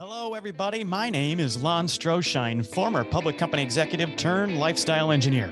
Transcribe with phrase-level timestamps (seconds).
[0.00, 0.82] Hello, everybody.
[0.82, 5.48] My name is Lon Stroschein, former public company executive turned lifestyle engineer.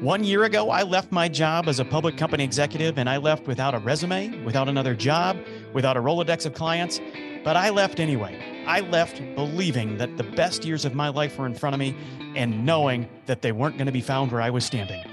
[0.00, 3.46] One year ago, I left my job as a public company executive and I left
[3.46, 5.36] without a resume, without another job,
[5.74, 6.98] without a Rolodex of clients,
[7.44, 8.64] but I left anyway.
[8.66, 11.94] I left believing that the best years of my life were in front of me
[12.34, 15.04] and knowing that they weren't going to be found where I was standing.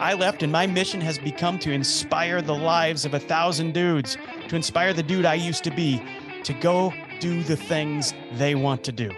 [0.00, 4.18] I left, and my mission has become to inspire the lives of a thousand dudes,
[4.48, 6.02] to inspire the dude I used to be
[6.42, 9.10] to go do the things they want to do.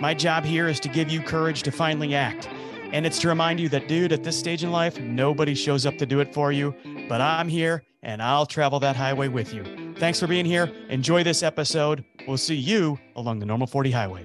[0.00, 2.48] My job here is to give you courage to finally act.
[2.92, 5.98] And it's to remind you that, dude, at this stage in life, nobody shows up
[5.98, 6.74] to do it for you,
[7.08, 9.94] but I'm here and I'll travel that highway with you.
[9.96, 10.72] Thanks for being here.
[10.88, 12.04] Enjoy this episode.
[12.26, 14.24] We'll see you along the normal 40 highway.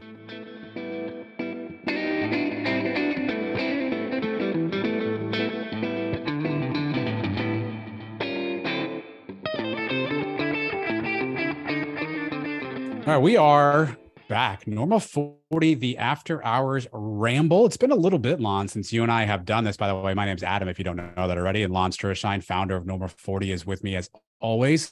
[13.14, 13.96] All right, we are
[14.28, 14.66] back.
[14.66, 17.68] Normal 40, the after hours ramble.
[17.68, 19.78] It's been a little bit long since you and I have done this.
[19.78, 21.62] By the way, my name's Adam, if you don't know that already.
[21.62, 24.90] And Lon Stroschein, founder of Normal 40, is with me as always.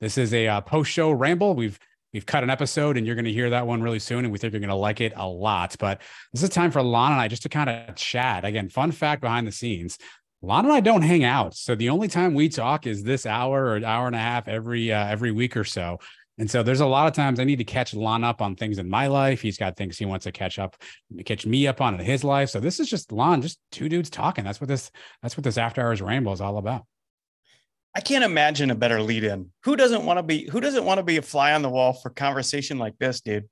[0.00, 1.54] This is a uh, post-show ramble.
[1.54, 1.78] We've
[2.12, 4.24] we've cut an episode and you're going to hear that one really soon.
[4.24, 5.76] And we think you're going to like it a lot.
[5.78, 8.44] But this is time for Lon and I just to kind of chat.
[8.44, 9.96] Again, fun fact behind the scenes.
[10.42, 11.54] Lon and I don't hang out.
[11.54, 14.90] So the only time we talk is this hour or hour and a half every
[14.90, 15.98] uh, every week or so.
[16.40, 18.78] And so there's a lot of times I need to catch Lon up on things
[18.78, 19.42] in my life.
[19.42, 20.74] He's got things he wants to catch up,
[21.26, 22.48] catch me up on in his life.
[22.48, 24.42] So this is just Lon, just two dudes talking.
[24.42, 26.86] That's what this, that's what this after hours ramble is all about.
[27.94, 29.50] I can't imagine a better lead in.
[29.64, 31.92] Who doesn't want to be, who doesn't want to be a fly on the wall
[31.92, 33.46] for conversation like this, dude?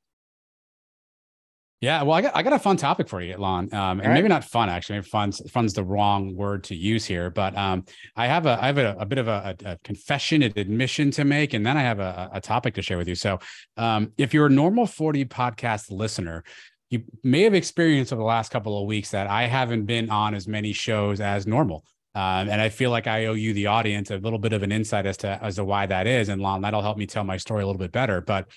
[1.80, 3.72] Yeah, well, I got I got a fun topic for you, Lon.
[3.72, 4.14] Um, and right.
[4.14, 4.96] maybe not fun actually.
[4.96, 7.84] Maybe fun's fun's the wrong word to use here, but um,
[8.16, 11.24] I have a I have a, a bit of a, a, confession, an admission to
[11.24, 13.14] make, and then I have a, a topic to share with you.
[13.14, 13.38] So,
[13.76, 16.42] um, if you're a normal forty podcast listener,
[16.90, 20.34] you may have experienced over the last couple of weeks that I haven't been on
[20.34, 21.84] as many shows as normal.
[22.16, 24.72] Um, and I feel like I owe you, the audience, a little bit of an
[24.72, 26.28] insight as to as to why that is.
[26.28, 28.20] And Lon, that'll help me tell my story a little bit better.
[28.20, 28.48] But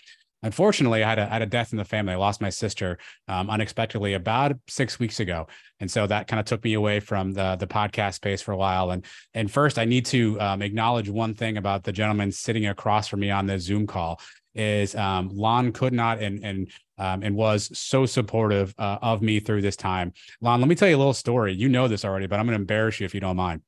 [0.43, 2.13] unfortunately, I had a, had a death in the family.
[2.13, 2.97] I lost my sister
[3.27, 5.47] um, unexpectedly about six weeks ago,
[5.79, 8.57] and so that kind of took me away from the the podcast space for a
[8.57, 8.91] while.
[8.91, 13.07] And and first, I need to um, acknowledge one thing about the gentleman sitting across
[13.07, 14.19] from me on the Zoom call
[14.53, 19.39] is um, Lon could not and and um, and was so supportive uh, of me
[19.39, 20.13] through this time.
[20.41, 21.53] Lon, let me tell you a little story.
[21.53, 23.61] You know this already, but I'm going to embarrass you if you don't mind.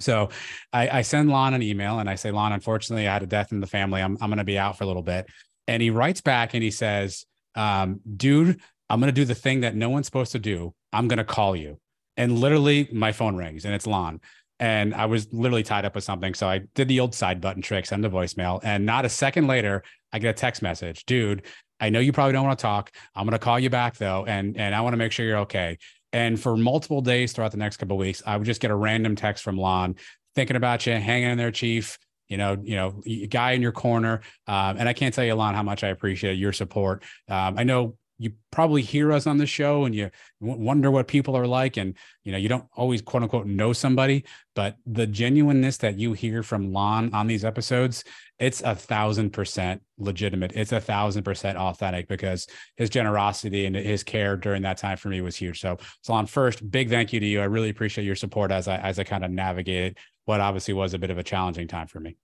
[0.00, 0.30] So
[0.72, 3.52] I, I, send Lon an email and I say, Lon, unfortunately, I had a death
[3.52, 4.00] in the family.
[4.00, 5.26] I'm, I'm going to be out for a little bit.
[5.70, 9.60] And he writes back and he says, um, dude, I'm going to do the thing
[9.60, 10.74] that no one's supposed to do.
[10.92, 11.78] I'm going to call you.
[12.16, 14.20] And literally, my phone rings and it's Lon.
[14.58, 16.34] And I was literally tied up with something.
[16.34, 18.58] So I did the old side button trick, send a voicemail.
[18.64, 21.46] And not a second later, I get a text message, dude.
[21.78, 22.90] I know you probably don't want to talk.
[23.14, 24.26] I'm going to call you back though.
[24.26, 25.78] And, and I want to make sure you're okay.
[26.12, 28.76] And for multiple days throughout the next couple of weeks, I would just get a
[28.76, 29.94] random text from Lon
[30.34, 31.96] thinking about you, hanging in there, chief
[32.30, 34.22] you know, you know, guy in your corner.
[34.46, 37.02] Um, and I can't tell you, Lon, how much I appreciate your support.
[37.28, 40.10] Um, I know you probably hear us on the show and you
[40.40, 44.24] wonder what people are like and you know you don't always quote unquote know somebody
[44.54, 48.04] but the genuineness that you hear from lon on these episodes
[48.38, 54.04] it's a thousand percent legitimate it's a thousand percent authentic because his generosity and his
[54.04, 57.26] care during that time for me was huge so lon first big thank you to
[57.26, 59.96] you i really appreciate your support as i as i kind of navigated
[60.30, 62.16] what obviously was a bit of a challenging time for me.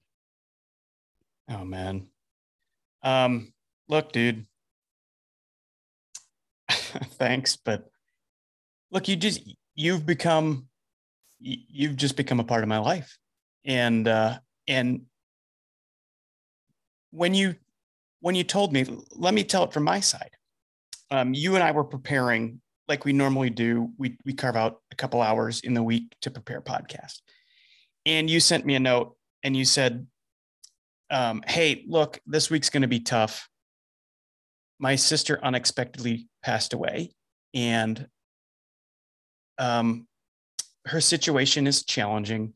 [1.50, 2.06] Oh man.
[3.02, 3.52] Um,
[3.88, 4.46] look, dude.
[6.70, 7.90] Thanks, but
[8.92, 9.40] look, you just
[9.74, 10.68] you've become
[11.40, 13.18] you've just become a part of my life.
[13.64, 14.38] And uh
[14.68, 15.06] and
[17.10, 17.56] when you
[18.20, 18.86] when you told me,
[19.16, 20.30] let me tell it from my side.
[21.10, 23.90] Um, you and I were preparing like we normally do.
[23.98, 27.20] We we carve out a couple hours in the week to prepare podcast
[28.06, 30.06] and you sent me a note and you said,
[31.10, 33.48] um, "Hey, look, this week's going to be tough.
[34.78, 37.10] My sister unexpectedly passed away,
[37.52, 38.08] and
[39.58, 40.06] um,
[40.86, 42.54] her situation is challenging,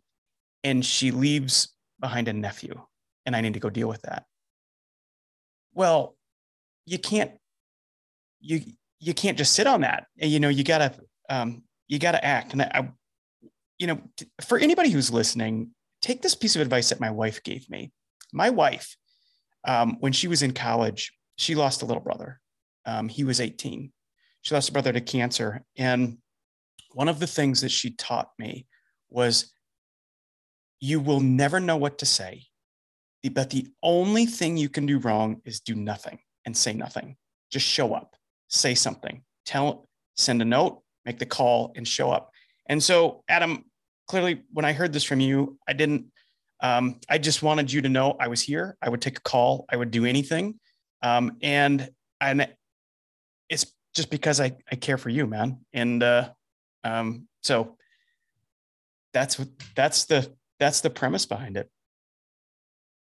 [0.64, 2.80] and she leaves behind a nephew,
[3.26, 4.24] and I need to go deal with that."
[5.74, 6.16] Well,
[6.86, 7.32] you can't
[8.40, 8.60] you
[8.98, 10.06] you can't just sit on that.
[10.18, 10.94] And you know, you gotta
[11.28, 12.52] um, you gotta act.
[12.52, 12.90] And I,
[13.80, 13.98] you know,
[14.42, 15.70] for anybody who's listening,
[16.02, 17.90] take this piece of advice that my wife gave me.
[18.30, 18.94] My wife,
[19.66, 22.40] um, when she was in college, she lost a little brother.
[22.84, 23.90] Um, he was 18.
[24.42, 25.64] She lost a brother to cancer.
[25.78, 26.18] And
[26.92, 28.66] one of the things that she taught me
[29.08, 29.50] was
[30.78, 32.44] you will never know what to say,
[33.32, 37.16] but the only thing you can do wrong is do nothing and say nothing.
[37.50, 38.14] just show up,
[38.48, 42.30] say something, tell, send a note, make the call, and show up.
[42.68, 43.64] And so, Adam,
[44.10, 46.06] clearly, when I heard this from you, I didn't.
[46.60, 48.76] Um, I just wanted you to know I was here.
[48.82, 49.64] I would take a call.
[49.70, 50.58] I would do anything,
[51.00, 51.88] um, and
[52.20, 52.48] and
[53.48, 55.60] it's just because I I care for you, man.
[55.72, 56.30] And uh,
[56.82, 57.76] um, so
[59.14, 60.28] that's what that's the
[60.58, 61.70] that's the premise behind it.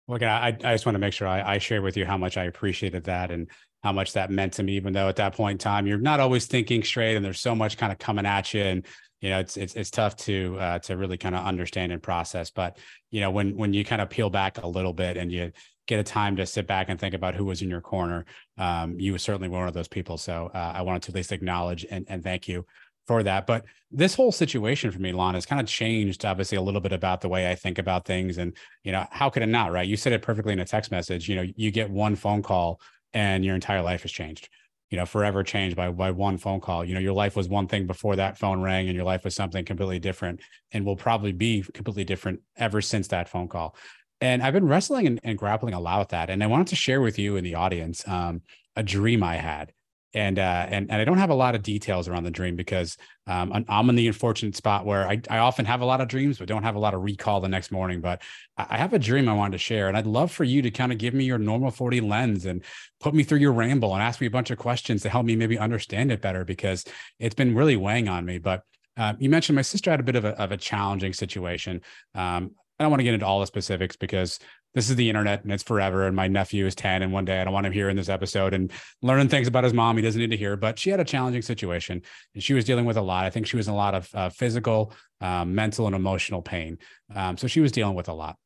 [0.07, 2.37] Look, I, I just want to make sure I, I share with you how much
[2.37, 3.49] I appreciated that and
[3.83, 6.19] how much that meant to me, even though at that point in time, you're not
[6.19, 8.61] always thinking straight and there's so much kind of coming at you.
[8.61, 8.85] And,
[9.21, 12.49] you know, it's, it's, it's tough to, uh, to really kind of understand and process.
[12.49, 12.77] But,
[13.11, 15.51] you know, when, when you kind of peel back a little bit and you
[15.87, 18.25] get a time to sit back and think about who was in your corner,
[18.57, 20.17] um, you certainly were one of those people.
[20.17, 22.65] So uh, I wanted to at least acknowledge and, and thank you
[23.05, 23.45] for that.
[23.45, 26.91] But this whole situation for me, Lon, has kind of changed, obviously, a little bit
[26.91, 28.37] about the way I think about things.
[28.37, 29.87] And, you know, how could it not, right?
[29.87, 31.29] You said it perfectly in a text message.
[31.29, 32.79] You know, you get one phone call
[33.13, 34.49] and your entire life has changed,
[34.89, 36.83] you know, forever changed by, by one phone call.
[36.83, 39.35] You know, your life was one thing before that phone rang and your life was
[39.35, 40.39] something completely different
[40.71, 43.75] and will probably be completely different ever since that phone call.
[44.21, 46.29] And I've been wrestling and, and grappling a lot with that.
[46.29, 48.41] And I wanted to share with you in the audience um,
[48.75, 49.73] a dream I had
[50.13, 52.97] and uh, and and I don't have a lot of details around the dream because
[53.25, 56.37] um, I'm in the unfortunate spot where I, I often have a lot of dreams
[56.37, 58.01] but don't have a lot of recall the next morning.
[58.01, 58.21] But
[58.57, 60.91] I have a dream I wanted to share, and I'd love for you to kind
[60.91, 62.63] of give me your normal 40 lens and
[62.99, 65.35] put me through your ramble and ask me a bunch of questions to help me
[65.35, 66.85] maybe understand it better because
[67.19, 68.37] it's been really weighing on me.
[68.37, 68.63] But
[68.97, 71.81] uh, you mentioned my sister had a bit of a, of a challenging situation.
[72.13, 74.39] Um, I don't want to get into all the specifics because
[74.73, 76.07] this is the internet and it's forever.
[76.07, 77.01] And my nephew is 10.
[77.03, 78.71] And one day I don't want him hearing this episode and
[79.01, 80.57] learning things about his mom he doesn't need to hear.
[80.57, 82.01] But she had a challenging situation
[82.33, 83.25] and she was dealing with a lot.
[83.25, 86.79] I think she was in a lot of uh, physical, um, mental, and emotional pain.
[87.13, 88.37] Um, so she was dealing with a lot.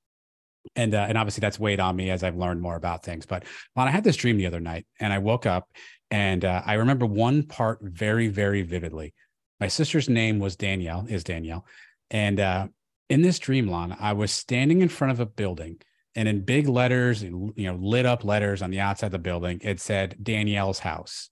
[0.76, 3.26] And, uh, and obviously that's weighed on me as I've learned more about things.
[3.26, 5.70] But when I had this dream the other night and I woke up
[6.12, 9.14] and uh, I remember one part very, very vividly.
[9.60, 11.66] My sister's name was Danielle, is Danielle.
[12.12, 12.68] And uh,
[13.10, 15.80] in this dream, Lon, I was standing in front of a building
[16.18, 19.60] and in big letters, you know, lit up letters on the outside of the building,
[19.62, 21.30] it said Danielle's house.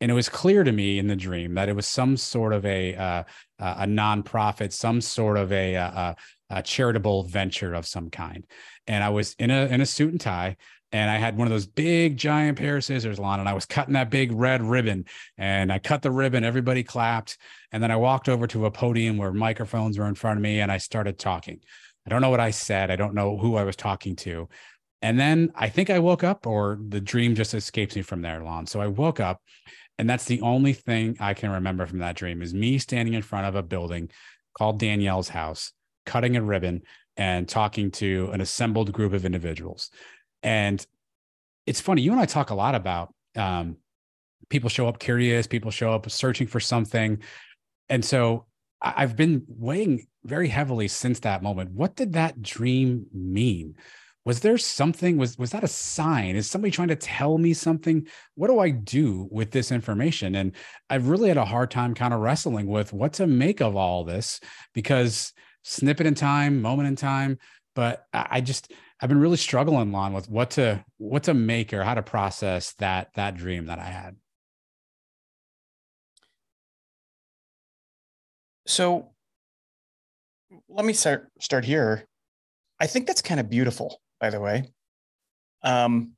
[0.00, 2.64] And it was clear to me in the dream that it was some sort of
[2.64, 3.24] a uh,
[3.58, 6.16] uh a nonprofit, some sort of a, a,
[6.50, 8.46] a charitable venture of some kind.
[8.86, 10.56] And I was in a in a suit and tie,
[10.92, 13.66] and I had one of those big giant pair of scissors, Lon, and I was
[13.66, 15.06] cutting that big red ribbon.
[15.36, 17.38] And I cut the ribbon, everybody clapped.
[17.72, 20.60] And then I walked over to a podium where microphones were in front of me
[20.60, 21.60] and I started talking.
[22.08, 22.90] I don't know what I said.
[22.90, 24.48] I don't know who I was talking to.
[25.02, 28.42] And then I think I woke up, or the dream just escapes me from there,
[28.42, 28.66] Lon.
[28.66, 29.42] So I woke up,
[29.98, 33.20] and that's the only thing I can remember from that dream is me standing in
[33.20, 34.08] front of a building
[34.56, 35.72] called Danielle's house,
[36.06, 36.80] cutting a ribbon
[37.18, 39.90] and talking to an assembled group of individuals.
[40.42, 40.84] And
[41.66, 43.76] it's funny, you and I talk a lot about um,
[44.48, 47.18] people show up curious, people show up searching for something.
[47.90, 48.46] And so
[48.80, 51.72] I've been weighing very heavily since that moment.
[51.72, 53.74] What did that dream mean?
[54.24, 55.16] Was there something?
[55.16, 56.36] Was was that a sign?
[56.36, 58.06] Is somebody trying to tell me something?
[58.34, 60.34] What do I do with this information?
[60.34, 60.52] And
[60.90, 64.04] I've really had a hard time kind of wrestling with what to make of all
[64.04, 64.38] this
[64.74, 65.32] because
[65.62, 67.38] snippet in time, moment in time.
[67.74, 71.82] But I just I've been really struggling, Lon, with what to what to make or
[71.82, 74.16] how to process that that dream that I had.
[78.68, 79.08] So
[80.68, 82.06] let me start start here.
[82.78, 84.70] I think that's kind of beautiful, by the way.
[85.62, 86.12] Um,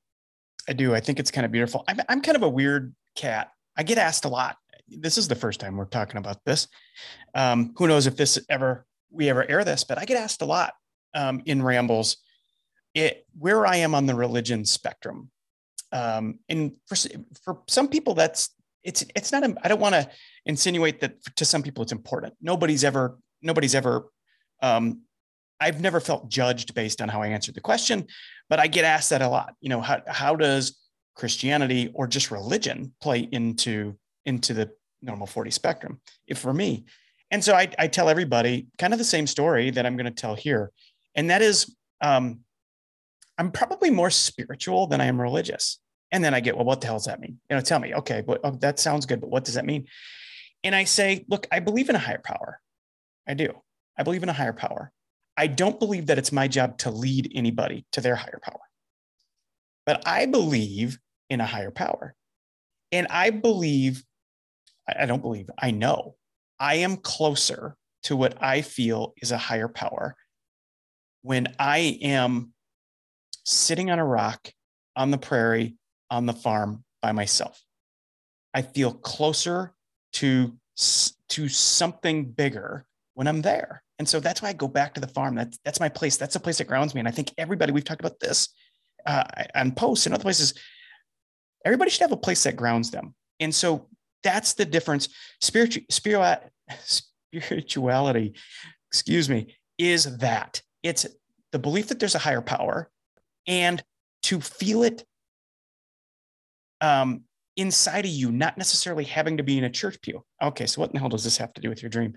[0.68, 0.92] I do.
[0.92, 1.84] I think it's kind of beautiful.
[1.86, 3.52] I'm I'm kind of a weird cat.
[3.78, 4.56] I get asked a lot.
[4.88, 6.66] This is the first time we're talking about this.
[7.36, 10.46] Um, who knows if this ever we ever air this, but I get asked a
[10.46, 10.74] lot
[11.14, 12.16] um, in rambles.
[12.94, 15.30] It where I am on the religion spectrum,
[15.92, 16.96] um, and for
[17.44, 18.50] for some people that's
[18.82, 19.44] it's it's not.
[19.62, 20.08] I don't want to
[20.46, 22.34] insinuate that to some people it's important.
[22.40, 24.10] Nobody's ever nobody's ever
[24.62, 25.02] um,
[25.60, 28.06] I've never felt judged based on how I answered the question,
[28.48, 29.54] but I get asked that a lot.
[29.60, 30.78] You know, how how does
[31.14, 34.70] Christianity or just religion play into into the
[35.02, 36.00] normal 40 spectrum?
[36.26, 36.86] If for me,
[37.30, 40.10] and so I, I tell everybody kind of the same story that I'm going to
[40.10, 40.72] tell here,
[41.14, 42.40] and that is um,
[43.36, 45.78] I'm probably more spiritual than I am religious.
[46.12, 47.38] And then I get, well, what the hell does that mean?
[47.48, 49.86] You know, tell me, okay, but oh, that sounds good, but what does that mean?
[50.64, 52.60] And I say, look, I believe in a higher power.
[53.26, 53.52] I do.
[53.96, 54.92] I believe in a higher power.
[55.36, 58.60] I don't believe that it's my job to lead anybody to their higher power.
[59.86, 60.98] But I believe
[61.28, 62.14] in a higher power.
[62.92, 64.02] And I believe,
[64.88, 66.16] I don't believe, I know
[66.58, 70.16] I am closer to what I feel is a higher power
[71.22, 72.52] when I am
[73.44, 74.52] sitting on a rock
[74.96, 75.76] on the prairie
[76.10, 77.62] on the farm by myself.
[78.54, 79.74] I feel closer
[80.14, 80.56] to
[81.28, 83.82] to something bigger when I'm there.
[83.98, 85.34] And so that's why I go back to the farm.
[85.34, 86.16] That's that's my place.
[86.16, 87.00] That's the place that grounds me.
[87.00, 88.48] And I think everybody we've talked about this
[89.06, 89.24] uh,
[89.54, 90.54] on posts and other places.
[91.64, 93.14] Everybody should have a place that grounds them.
[93.38, 93.88] And so
[94.22, 95.08] that's the difference.
[95.40, 98.34] Spiritual, spirituality,
[98.88, 101.06] excuse me, is that it's
[101.52, 102.90] the belief that there's a higher power
[103.46, 103.82] and
[104.22, 105.04] to feel it
[106.80, 107.22] um,
[107.56, 110.24] inside of you, not necessarily having to be in a church pew.
[110.42, 112.14] Okay, so what in the hell does this have to do with your dream?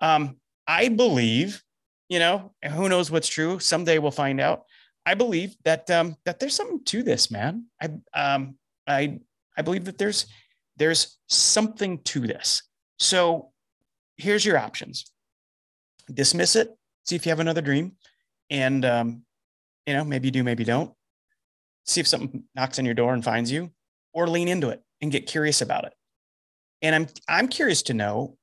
[0.00, 0.36] Um,
[0.66, 1.62] I believe,
[2.08, 3.58] you know, who knows what's true?
[3.58, 4.62] Someday we'll find out.
[5.06, 7.66] I believe that um, that there's something to this, man.
[7.80, 9.20] I um, I
[9.56, 10.26] I believe that there's
[10.76, 12.62] there's something to this.
[12.98, 13.52] So
[14.16, 15.10] here's your options:
[16.12, 16.70] dismiss it,
[17.04, 17.92] see if you have another dream,
[18.48, 19.22] and um,
[19.86, 20.92] you know maybe you do, maybe don't.
[21.84, 23.70] See if something knocks on your door and finds you,
[24.14, 25.92] or lean into it and get curious about it.
[26.80, 28.38] And I'm I'm curious to know,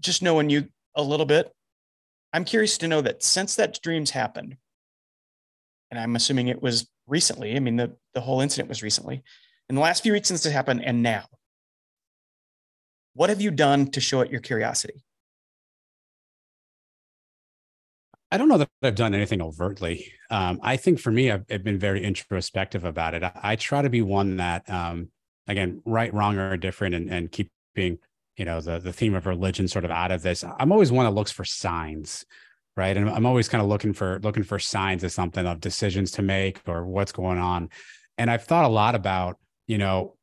[0.00, 1.52] just knowing you a little bit,
[2.32, 4.56] I'm curious to know that since that dreams happened,
[5.90, 7.54] and I'm assuming it was recently.
[7.54, 9.22] I mean, the, the whole incident was recently.
[9.68, 11.26] In the last few weeks since it happened, and now,
[13.14, 15.04] what have you done to show it your curiosity?
[18.32, 20.10] I don't know that I've done anything overtly.
[20.30, 23.22] Um, I think for me, I've, I've, been very introspective about it.
[23.22, 25.10] I, I try to be one that, um,
[25.46, 27.98] again, right, wrong, or different, and, and keeping
[28.36, 30.44] you know the the theme of religion sort of out of this.
[30.58, 32.24] I'm always one that looks for signs,
[32.74, 32.96] right?
[32.96, 36.22] And I'm always kind of looking for looking for signs of something of decisions to
[36.22, 37.68] make or what's going on.
[38.16, 39.36] And I've thought a lot about,
[39.66, 40.16] you know,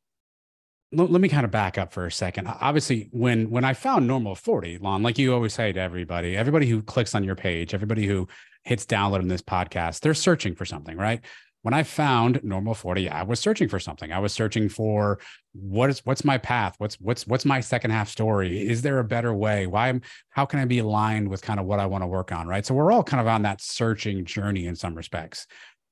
[0.92, 2.46] let, let me kind of back up for a second.
[2.46, 6.66] Obviously, when when I found normal 40, Lon, like you always say to everybody, everybody
[6.68, 8.28] who clicks on your page, everybody who
[8.64, 11.20] hits download in this podcast, they're searching for something, right?
[11.62, 14.12] when I found normal 40, I was searching for something.
[14.12, 15.18] I was searching for
[15.52, 16.74] what is what's my path?
[16.78, 18.66] What's what's what's my second half story?
[18.66, 19.66] Is there a better way?
[19.66, 22.48] Why how can I be aligned with kind of what I want to work on?
[22.48, 22.64] Right.
[22.64, 25.46] So we're all kind of on that searching journey in some respects.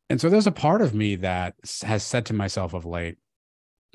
[0.08, 3.18] And so there's a part of me that has said to myself of late,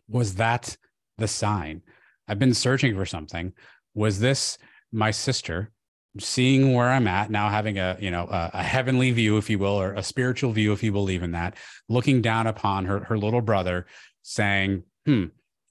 [0.08, 0.78] was that
[1.18, 1.82] the sign?
[2.28, 3.54] I've been searching for something.
[3.94, 4.58] Was this
[4.92, 5.72] my sister
[6.20, 9.60] seeing where I'm at now, having a you know a, a, heavenly view, if you
[9.60, 11.56] will, or a spiritual view, if you believe in that,
[11.90, 13.86] looking down upon her her little brother,
[14.22, 15.26] saying, "Hmm,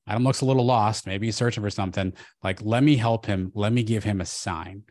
[0.07, 1.07] Adam looks a little lost.
[1.07, 2.13] Maybe he's searching for something.
[2.43, 3.53] Like, let me help him.
[3.55, 4.85] Let me give him a sign."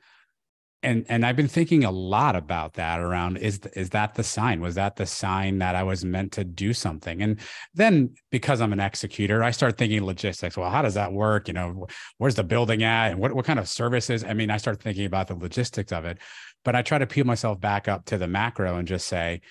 [0.83, 4.61] And and I've been thinking a lot about that around is is that the sign?
[4.61, 7.21] Was that the sign that I was meant to do something?
[7.21, 7.39] And
[7.73, 10.57] then because I'm an executor I start thinking logistics.
[10.57, 11.47] Well how does that work?
[11.47, 13.11] You know where's the building at?
[13.11, 14.23] And what what kind of services?
[14.23, 16.17] I mean I start thinking about the logistics of it
[16.63, 19.41] but I try to peel myself back up to the macro and just say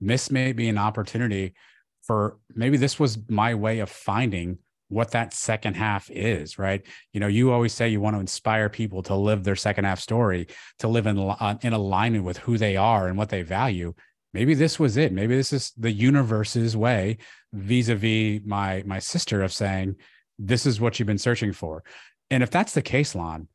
[0.00, 1.54] this may be an opportunity
[2.02, 6.84] for maybe this was my way of finding what that second half is, right?
[7.12, 10.00] You know, you always say you want to inspire people to live their second half
[10.00, 13.94] story, to live in uh, in alignment with who they are and what they value.
[14.32, 15.12] Maybe this was it.
[15.12, 17.18] Maybe this is the universe's way
[17.52, 19.96] vis-a-vis my my sister of saying
[20.38, 21.84] this is what you've been searching for.
[22.30, 23.48] And if that's the case, Lon,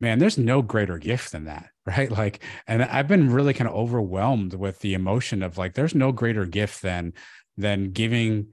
[0.00, 2.10] man, there's no greater gift than that, right?
[2.10, 6.12] Like, and I've been really kind of overwhelmed with the emotion of like, there's no
[6.12, 7.12] greater gift than
[7.56, 8.48] than giving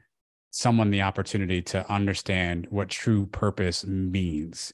[0.53, 4.71] someone the opportunity to understand what true purpose means.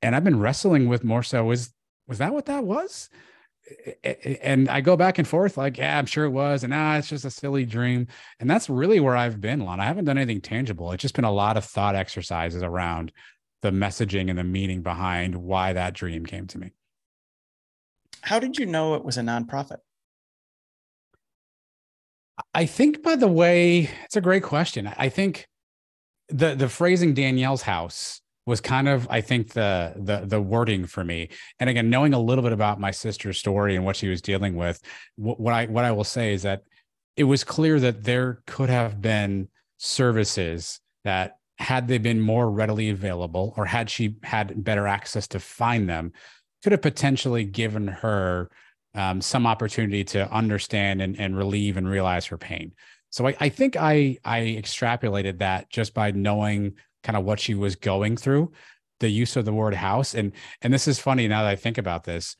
[0.00, 1.74] And I've been wrestling with more so was
[2.06, 3.10] was that what that was?
[4.44, 6.62] And I go back and forth like, yeah, I'm sure it was.
[6.62, 8.06] And ah, it's just a silly dream.
[8.38, 9.80] And that's really where I've been, Lon.
[9.80, 10.92] I haven't done anything tangible.
[10.92, 13.10] It's just been a lot of thought exercises around
[13.62, 16.70] the messaging and the meaning behind why that dream came to me.
[18.20, 19.78] How did you know it was a nonprofit?
[22.54, 24.90] I think, by the way, it's a great question.
[24.96, 25.46] I think
[26.28, 31.02] the the phrasing Danielle's house was kind of, I think, the the the wording for
[31.02, 31.30] me.
[31.58, 34.56] And again, knowing a little bit about my sister's story and what she was dealing
[34.56, 34.80] with,
[35.16, 36.62] what I what I will say is that
[37.16, 42.90] it was clear that there could have been services that had they been more readily
[42.90, 46.12] available or had she had better access to find them
[46.62, 48.50] could have potentially given her
[48.96, 52.72] um, some opportunity to understand and, and relieve and realize her pain.
[53.10, 57.54] So I, I think I I extrapolated that just by knowing kind of what she
[57.54, 58.52] was going through,
[59.00, 60.14] the use of the word house.
[60.14, 62.36] And and this is funny now that I think about this.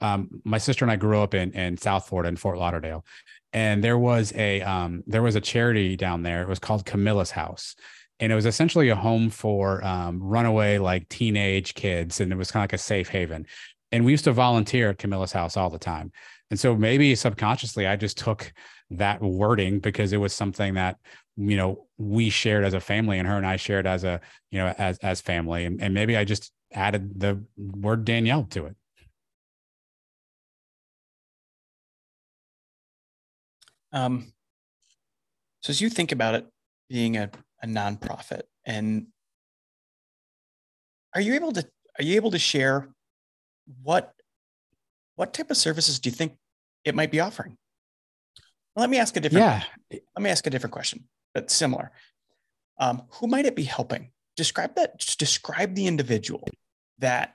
[0.00, 3.04] Um, my sister and I grew up in in South Florida in Fort Lauderdale,
[3.52, 6.42] and there was a um, there was a charity down there.
[6.42, 7.76] It was called Camilla's House,
[8.18, 12.50] and it was essentially a home for um, runaway like teenage kids, and it was
[12.50, 13.46] kind of like a safe haven
[13.92, 16.12] and we used to volunteer at Camilla's house all the time.
[16.50, 18.52] And so maybe subconsciously, I just took
[18.90, 20.96] that wording because it was something that
[21.36, 24.58] you know we shared as a family and her and I shared as a you
[24.58, 28.76] know as as family and, and maybe I just added the word Danielle to it.
[33.92, 34.32] Um,
[35.60, 36.46] so as you think about it
[36.88, 37.30] being a,
[37.62, 39.06] a nonprofit and
[41.14, 41.66] are you able to
[41.98, 42.88] are you able to share
[43.82, 44.12] what
[45.16, 46.36] what type of services do you think
[46.84, 47.56] it might be offering?
[48.74, 49.62] Well, let me ask a different yeah.
[49.90, 51.90] let me ask a different question, but similar.
[52.78, 54.12] Um, who might it be helping?
[54.36, 55.00] Describe that.
[55.00, 56.46] Just describe the individual
[56.98, 57.34] that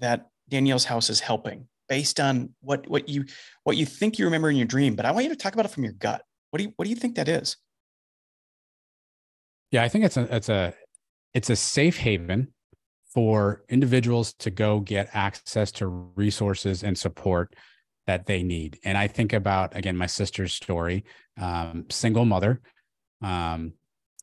[0.00, 3.24] that Danielle's house is helping based on what what you
[3.64, 4.96] what you think you remember in your dream.
[4.96, 6.22] But I want you to talk about it from your gut.
[6.50, 7.56] What do you what do you think that is?
[9.70, 10.74] Yeah, I think it's a it's a
[11.32, 12.52] it's a safe haven
[13.14, 17.54] for individuals to go get access to resources and support
[18.06, 18.78] that they need.
[18.84, 21.04] And I think about again my sister's story,
[21.40, 22.60] um, single mother,
[23.20, 23.74] um,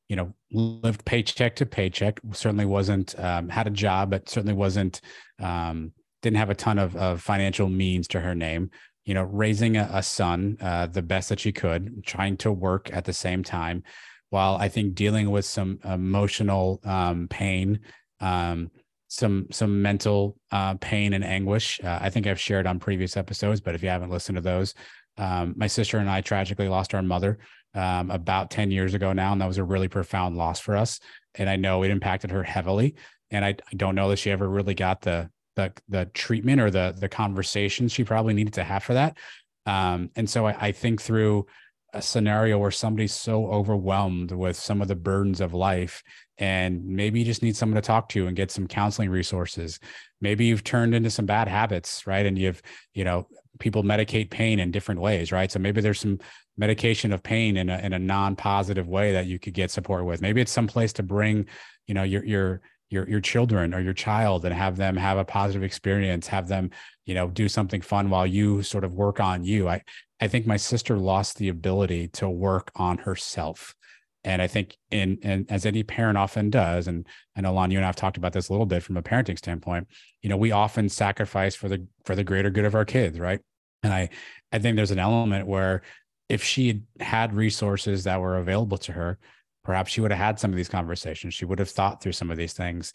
[0.09, 2.19] you know, lived paycheck to paycheck.
[2.33, 5.01] Certainly wasn't um, had a job, but certainly wasn't
[5.39, 8.71] um, didn't have a ton of, of financial means to her name.
[9.05, 12.91] You know, raising a, a son uh, the best that she could, trying to work
[12.91, 13.83] at the same time,
[14.29, 17.79] while I think dealing with some emotional um, pain
[18.19, 18.71] um,
[19.09, 21.81] some some mental uh, pain and anguish.
[21.83, 24.73] Uh, I think I've shared on previous episodes, but if you haven't listened to those,
[25.17, 27.39] um, my sister and I tragically lost our mother
[27.73, 30.99] um, about ten years ago now, and that was a really profound loss for us.
[31.35, 32.95] And I know it impacted her heavily.
[33.31, 36.71] And I, I don't know that she ever really got the the the treatment or
[36.71, 39.17] the the conversations she probably needed to have for that.
[39.65, 41.45] Um, and so I, I think through
[41.93, 46.03] a scenario where somebody's so overwhelmed with some of the burdens of life
[46.37, 49.79] and maybe you just need someone to talk to and get some counseling resources.
[50.21, 52.25] Maybe you've turned into some bad habits right?
[52.25, 52.61] And you've
[52.93, 53.27] you know
[53.59, 55.51] people medicate pain in different ways right?
[55.51, 56.19] So maybe there's some
[56.57, 60.21] medication of pain in a, in a non-positive way that you could get support with.
[60.21, 61.47] Maybe it's some place to bring
[61.87, 65.25] you know your your your your children or your child and have them have a
[65.25, 66.71] positive experience have them
[67.05, 69.67] you know do something fun while you sort of work on you.
[69.67, 69.81] I
[70.21, 73.75] I think my sister lost the ability to work on herself.
[74.23, 77.77] And I think in and as any parent often does, and I know Lon, you
[77.77, 79.87] and I have talked about this a little bit from a parenting standpoint,
[80.21, 83.39] you know, we often sacrifice for the for the greater good of our kids, right?
[83.81, 84.09] And I
[84.51, 85.83] I think there's an element where
[86.27, 89.17] if she had resources that were available to her,
[89.63, 91.33] perhaps she would have had some of these conversations.
[91.33, 92.91] She would have thought through some of these things.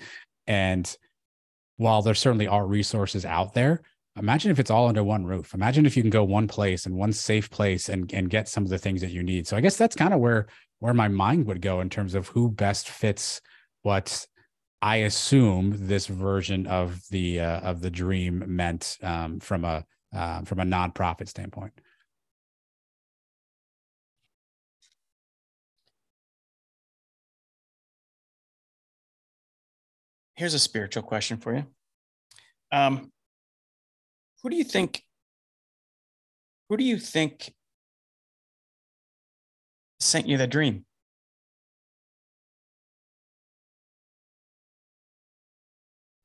[0.47, 0.95] And
[1.77, 3.81] while there certainly are resources out there,
[4.17, 5.55] imagine if it's all under one roof.
[5.55, 8.65] Imagine if you can go one place and one safe place and and get some
[8.65, 9.47] of the things that you need.
[9.47, 10.47] So i guess that's kind of where
[10.81, 13.41] where my mind would go in terms of who best fits
[13.83, 14.27] what
[14.83, 20.43] i assume this version of the uh, of the dream meant um, from a uh,
[20.43, 21.73] from a nonprofit standpoint.
[30.37, 31.67] Here's a spiritual question for you.
[32.73, 33.13] Um,
[34.45, 35.03] who do you think
[36.69, 37.55] who do you think
[40.01, 40.85] sent you the dream?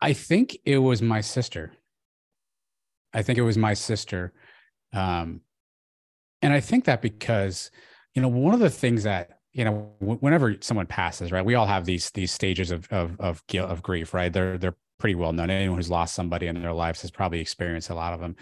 [0.01, 1.73] I think it was my sister.
[3.13, 4.33] I think it was my sister
[4.93, 5.41] um,
[6.41, 7.71] and i think that because
[8.15, 11.65] you know one of the things that you know whenever someone passes right we all
[11.65, 14.31] have these these stages of of of guilt of grief right?
[14.31, 15.49] They're they're pretty well known.
[15.49, 18.35] Anyone who's lost somebody in their lives has probably experienced a lot of them.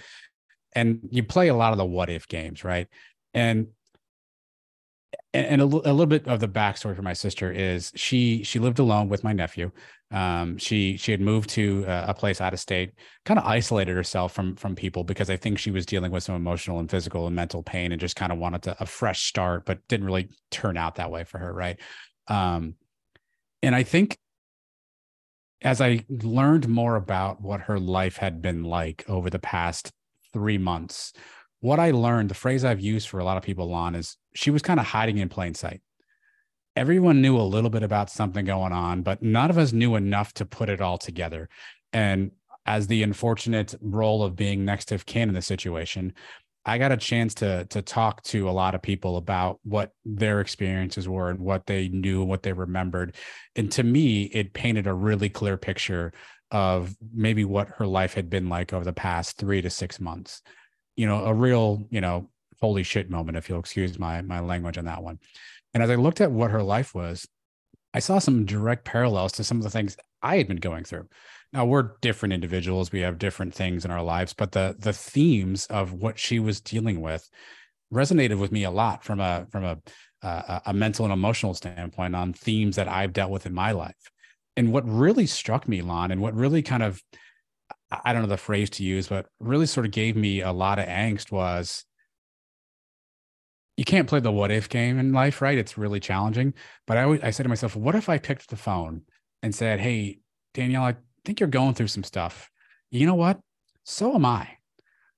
[0.73, 2.87] And you play a lot of the what if games, right?
[3.33, 3.67] And
[5.33, 8.79] and a, a little bit of the backstory for my sister is she she lived
[8.79, 9.71] alone with my nephew.
[10.11, 12.93] Um, she she had moved to a place out of state,
[13.25, 16.35] kind of isolated herself from from people because I think she was dealing with some
[16.35, 19.65] emotional and physical and mental pain, and just kind of wanted to, a fresh start,
[19.65, 21.79] but didn't really turn out that way for her, right?
[22.27, 22.75] Um,
[23.61, 24.17] and I think
[25.61, 29.91] as I learned more about what her life had been like over the past
[30.33, 31.13] three months,
[31.59, 34.51] what I learned, the phrase I've used for a lot of people on is she
[34.51, 35.81] was kind of hiding in plain sight.
[36.75, 40.33] Everyone knew a little bit about something going on, but none of us knew enough
[40.33, 41.49] to put it all together.
[41.91, 42.31] And
[42.67, 46.13] as the unfortunate role of being next of kin in the situation,
[46.67, 50.41] I got a chance to to talk to a lot of people about what their
[50.41, 53.15] experiences were and what they knew and what they remembered.
[53.55, 56.11] And to me, it painted a really clear picture
[56.51, 60.41] of maybe what her life had been like over the past three to six months.
[60.97, 64.77] You know, a real, you know, holy shit moment, if you'll excuse my my language
[64.77, 65.19] on that one.
[65.73, 67.27] And as I looked at what her life was,
[67.97, 71.07] I saw some direct parallels to some of the things I had been going through.
[71.51, 72.91] Now we're different individuals.
[72.91, 76.61] We have different things in our lives, but the the themes of what she was
[76.61, 77.27] dealing with
[77.91, 79.79] resonated with me a lot from a from a
[80.21, 84.11] a, a mental and emotional standpoint on themes that I've dealt with in my life.
[84.55, 87.01] And what really struck me, Lon, and what really kind of
[87.89, 90.77] I don't know the phrase to use, but really sort of gave me a lot
[90.77, 91.83] of angst was
[93.77, 95.57] you can't play the what if game in life, right?
[95.57, 96.53] It's really challenging.
[96.85, 99.03] But I I said to myself, what if I picked the phone
[99.43, 100.19] and said, Hey,
[100.53, 102.49] Danielle, I think you're going through some stuff.
[102.89, 103.39] You know what?
[103.83, 104.49] So am I.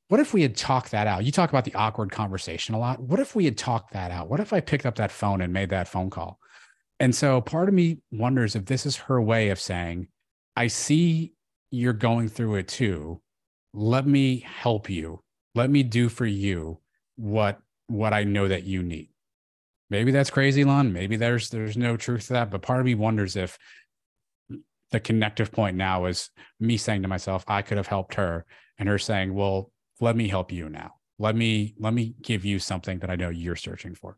[0.10, 1.24] What if we had talked that out?
[1.24, 3.00] You talk about the awkward conversation a lot.
[3.00, 4.28] What if we had talked that out?
[4.28, 6.39] What if I picked up that phone and made that phone call?
[7.00, 10.08] And so part of me wonders if this is her way of saying,
[10.56, 11.34] I see
[11.72, 13.22] you're going through it too.
[13.74, 15.22] Let me help you.
[15.54, 16.80] Let me do for you
[17.15, 19.10] what what I know that you need.
[19.89, 20.93] Maybe that's crazy, Lon.
[20.93, 22.52] Maybe there's there's no truth to that.
[22.52, 23.58] But part of me wonders if
[24.91, 28.45] the connective point now is me saying to myself, I could have helped her,
[28.78, 30.95] and her saying, Well, let me help you now.
[31.17, 34.17] Let me let me give you something that I know you're searching for.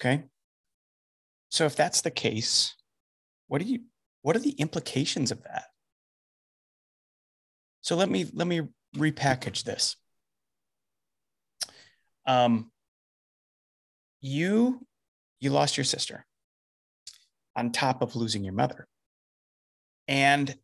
[0.00, 0.24] Okay.
[1.50, 2.74] So if that's the case,
[3.46, 3.80] what do you
[4.22, 5.64] what are the implications of that?
[7.82, 8.62] So let me let me
[8.96, 9.96] repackage this.
[12.26, 12.70] Um,
[14.20, 14.86] you
[15.40, 16.26] you lost your sister
[17.56, 18.86] on top of losing your mother.
[20.06, 20.54] And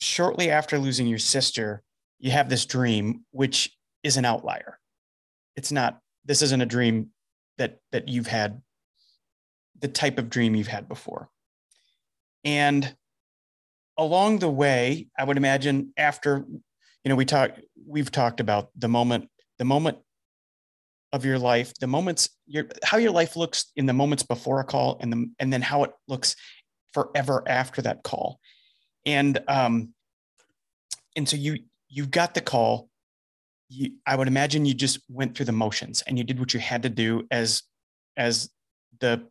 [0.00, 1.82] shortly after losing your sister,
[2.18, 4.78] you have this dream, which is an outlier.
[5.56, 7.10] It's not, this isn't a dream
[7.58, 8.62] that that you've had,
[9.80, 11.28] the type of dream you've had before.
[12.44, 12.96] And
[13.96, 16.44] along the way, I would imagine after
[17.04, 17.52] you know we talk
[17.86, 19.98] we've talked about the moment the moment
[21.12, 24.64] of your life the moments your how your life looks in the moments before a
[24.64, 26.36] call and the and then how it looks
[26.92, 28.40] forever after that call.
[29.06, 29.94] And um
[31.16, 31.58] and so you
[31.88, 32.88] you got the call.
[33.70, 36.60] You, i would imagine you just went through the motions and you did what you
[36.60, 37.62] had to do as
[38.16, 38.48] as
[39.00, 39.28] the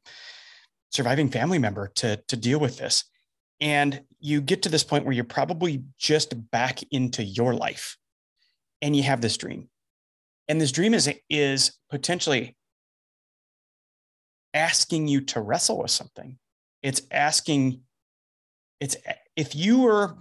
[0.92, 3.04] surviving family member to to deal with this
[3.60, 7.98] and you get to this point where you're probably just back into your life
[8.82, 9.70] and you have this dream.
[10.48, 12.56] And this dream is, is potentially
[14.54, 16.38] asking you to wrestle with something.
[16.84, 17.82] It's asking,
[18.80, 18.96] it's
[19.36, 20.16] if you were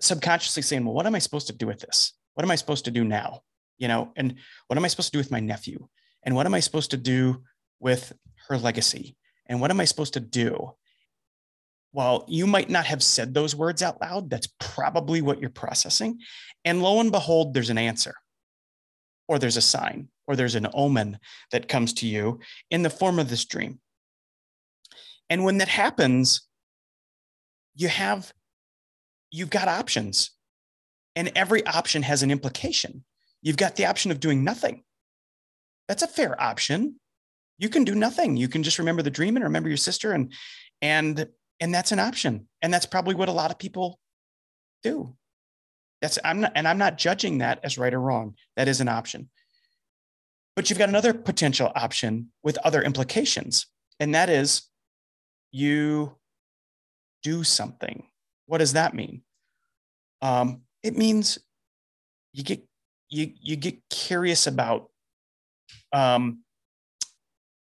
[0.00, 2.12] subconsciously saying, well, what am I supposed to do with this?
[2.34, 3.40] What am I supposed to do now?
[3.78, 4.34] You know, and
[4.68, 5.86] what am I supposed to do with my nephew?
[6.22, 7.42] And what am I supposed to do
[7.80, 8.12] with
[8.48, 9.16] her legacy?
[9.46, 10.72] And what am I supposed to do?
[11.92, 16.18] While you might not have said those words out loud, that's probably what you're processing.
[16.64, 18.14] And lo and behold, there's an answer,
[19.26, 21.18] or there's a sign, or there's an omen
[21.50, 23.80] that comes to you in the form of this dream.
[25.30, 26.42] And when that happens,
[27.74, 28.32] you have
[29.30, 30.30] you've got options.
[31.16, 33.04] And every option has an implication.
[33.42, 34.84] You've got the option of doing nothing.
[35.88, 37.00] That's a fair option.
[37.58, 38.36] You can do nothing.
[38.36, 40.32] You can just remember the dream and remember your sister and
[40.80, 41.26] and
[41.60, 42.48] and that's an option.
[42.62, 43.98] And that's probably what a lot of people
[44.82, 45.14] do.
[46.00, 48.36] That's i'm not and i'm not judging that as right or wrong.
[48.56, 49.30] That is an option.
[50.54, 53.66] But you've got another potential option with other implications
[53.98, 54.62] and that is
[55.50, 56.16] you
[57.22, 58.06] do something.
[58.46, 59.22] What does that mean?
[60.22, 61.38] Um, it means
[62.32, 62.62] you get
[63.08, 64.90] you you get curious about
[65.92, 66.40] um,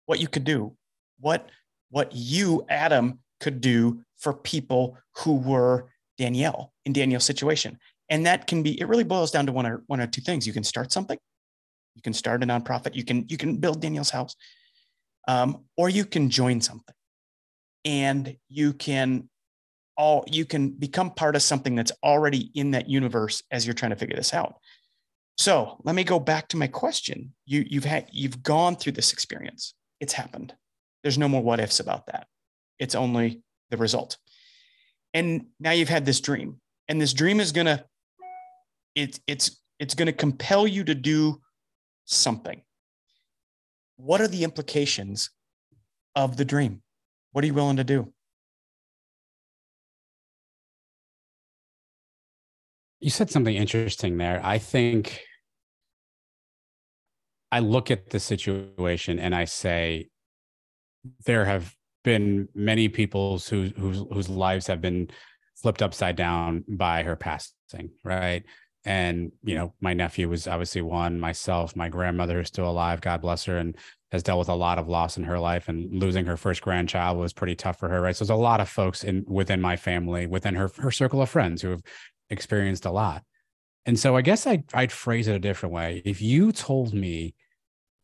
[0.04, 0.76] what you could do
[1.20, 1.48] what
[1.90, 7.78] what you adam could do for people who were Danielle in Danielle's situation.
[8.10, 10.48] And that can be, it really boils down to one or one or two things.
[10.48, 11.18] You can start something,
[11.94, 14.34] you can start a nonprofit, you can, you can build Danielle's house,
[15.28, 16.94] um, or you can join something
[17.84, 19.28] and you can
[19.96, 23.94] all you can become part of something that's already in that universe as you're trying
[23.94, 24.56] to figure this out.
[25.38, 27.32] So let me go back to my question.
[27.46, 29.74] You, you've had you've gone through this experience.
[30.00, 30.54] It's happened.
[31.02, 32.26] There's no more what ifs about that.
[32.78, 34.18] It's only the result.
[35.14, 37.84] And now you've had this dream, and this dream is gonna
[38.94, 41.40] it, it's it's gonna compel you to do
[42.04, 42.62] something.
[43.96, 45.30] What are the implications
[46.14, 46.82] of the dream?
[47.32, 48.12] What are you willing to do?
[53.00, 54.40] You said something interesting there.
[54.42, 55.22] I think
[57.52, 60.08] I look at the situation and I say,
[61.24, 61.75] there have
[62.06, 65.10] been many people's whose whose whose lives have been
[65.56, 68.44] flipped upside down by her passing, right?
[68.84, 71.18] And you know, my nephew was obviously one.
[71.18, 73.76] Myself, my grandmother is still alive, God bless her, and
[74.12, 75.68] has dealt with a lot of loss in her life.
[75.68, 78.14] And losing her first grandchild was pretty tough for her, right?
[78.14, 81.28] So there's a lot of folks in within my family, within her her circle of
[81.28, 81.82] friends who have
[82.30, 83.24] experienced a lot.
[83.84, 86.02] And so I guess I'd, I'd phrase it a different way.
[86.04, 87.34] If you told me,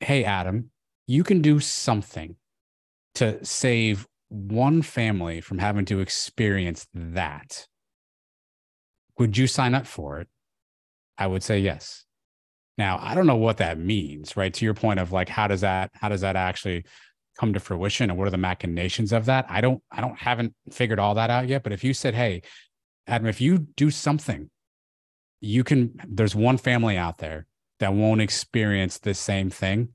[0.01, 0.71] hey, Adam,
[1.07, 2.37] you can do something
[3.15, 7.67] to save one family from having to experience that,
[9.19, 10.29] would you sign up for it?
[11.19, 12.05] I would say yes.
[12.79, 14.53] Now, I don't know what that means, right?
[14.55, 16.85] To your point of like, how does that, how does that actually
[17.39, 19.45] come to fruition and what are the machinations of that?
[19.49, 21.63] I don't, I don't, haven't figured all that out yet.
[21.63, 22.43] But if you said, hey,
[23.07, 24.51] Adam, if you do something,
[25.41, 27.47] you can, there's one family out there
[27.81, 29.91] that won't experience the same thing.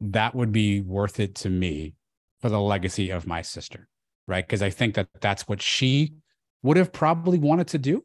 [0.00, 1.94] That would be worth it to me
[2.40, 3.88] for the legacy of my sister,
[4.26, 4.46] right?
[4.46, 6.14] Because I think that that's what she
[6.62, 8.04] would have probably wanted to do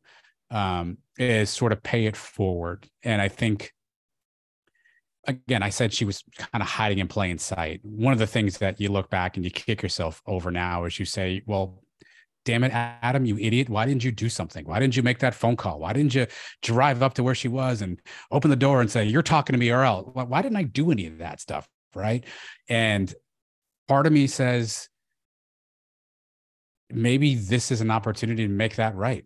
[0.51, 2.87] um, is sort of pay it forward.
[3.03, 3.73] And I think,
[5.25, 7.81] again, I said she was kind of hiding in plain sight.
[7.83, 10.99] One of the things that you look back and you kick yourself over now is
[10.99, 11.83] you say, well,
[12.45, 13.69] damn it, Adam, you idiot.
[13.69, 14.65] Why didn't you do something?
[14.65, 15.79] Why didn't you make that phone call?
[15.79, 16.27] Why didn't you
[16.61, 19.59] drive up to where she was and open the door and say, you're talking to
[19.59, 20.09] me or else?
[20.13, 21.69] Why didn't I do any of that stuff?
[21.95, 22.25] Right.
[22.67, 23.13] And
[23.87, 24.89] part of me says,
[26.89, 29.25] maybe this is an opportunity to make that right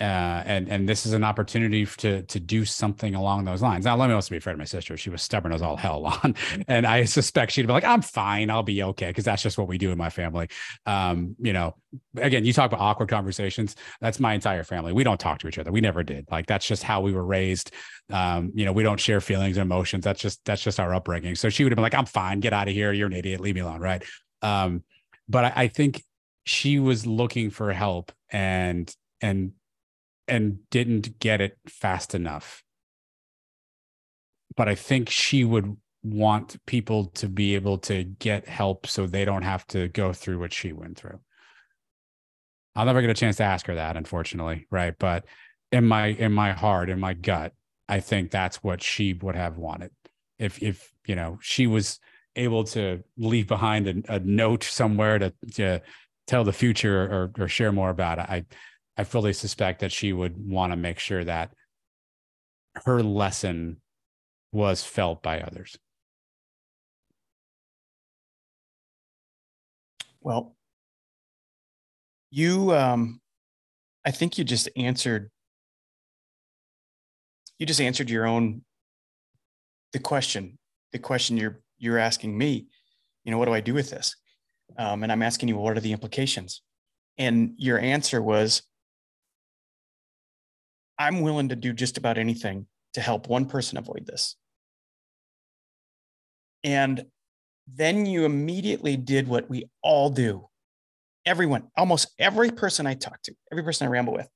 [0.00, 3.84] uh, and and this is an opportunity to to do something along those lines.
[3.84, 4.96] Now, let me also be afraid of my sister.
[4.96, 6.34] She was stubborn as all hell on,
[6.66, 9.68] and I suspect she'd be like, "I'm fine, I'll be okay," because that's just what
[9.68, 10.48] we do in my family.
[10.84, 11.76] Um, you know,
[12.16, 13.76] again, you talk about awkward conversations.
[14.00, 14.92] That's my entire family.
[14.92, 15.70] We don't talk to each other.
[15.70, 16.26] We never did.
[16.28, 17.70] Like that's just how we were raised.
[18.12, 20.02] Um, you know, we don't share feelings and emotions.
[20.02, 21.36] That's just that's just our upbringing.
[21.36, 22.40] So she would have been like, "I'm fine.
[22.40, 22.92] Get out of here.
[22.92, 23.40] You're an idiot.
[23.40, 24.02] Leave me alone." Right.
[24.42, 24.82] Um,
[25.28, 26.02] but I, I think
[26.44, 29.52] she was looking for help and and
[30.26, 32.62] and didn't get it fast enough.
[34.56, 39.24] But I think she would want people to be able to get help so they
[39.24, 41.18] don't have to go through what she went through.
[42.76, 44.94] I'll never get a chance to ask her that, unfortunately, right?
[44.98, 45.24] But
[45.72, 47.52] in my in my heart, in my gut,
[47.88, 49.90] I think that's what she would have wanted.
[50.38, 51.98] If if you know she was
[52.36, 55.82] able to leave behind a, a note somewhere to to
[56.26, 58.44] tell the future or or share more about it, I
[58.96, 61.52] I fully suspect that she would want to make sure that
[62.84, 63.80] her lesson
[64.52, 65.76] was felt by others.
[70.20, 70.56] Well,
[72.30, 73.20] you, um,
[74.04, 75.30] I think you just answered.
[77.58, 78.62] You just answered your own.
[79.92, 80.58] The question,
[80.92, 82.66] the question you're you're asking me,
[83.24, 84.16] you know, what do I do with this?
[84.78, 86.62] Um, and I'm asking you, what are the implications?
[87.18, 88.62] And your answer was,
[90.98, 94.36] I'm willing to do just about anything to help one person avoid this.
[96.62, 97.04] And
[97.66, 100.48] then you immediately did what we all do.
[101.26, 104.28] Everyone, almost every person I talk to, every person I ramble with,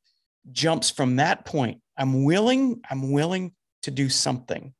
[0.50, 1.80] jumps from that point.
[1.96, 4.72] I'm willing, I'm willing to do something.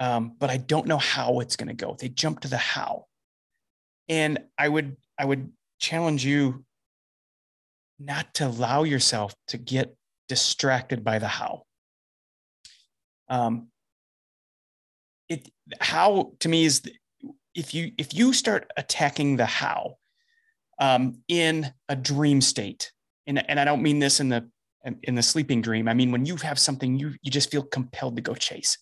[0.00, 1.96] Um, but I don't know how it's going to go.
[1.98, 3.06] They jump to the how.
[4.08, 6.64] And I would, I would challenge you
[7.98, 9.94] not to allow yourself to get
[10.28, 11.62] distracted by the how.
[13.28, 13.68] Um,
[15.28, 16.82] it how to me is
[17.54, 19.96] if you if you start attacking the how
[20.80, 22.92] um, in a dream state,
[23.26, 24.48] and, and I don't mean this in the
[25.02, 25.88] in the sleeping dream.
[25.88, 28.78] I mean when you have something you you just feel compelled to go chase,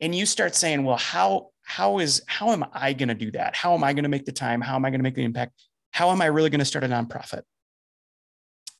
[0.00, 3.54] and you start saying, well, how how is how am I going to do that?
[3.54, 4.60] How am I going to make the time?
[4.60, 5.52] How am I going to make the impact?
[5.90, 7.42] How am I really going to start a nonprofit?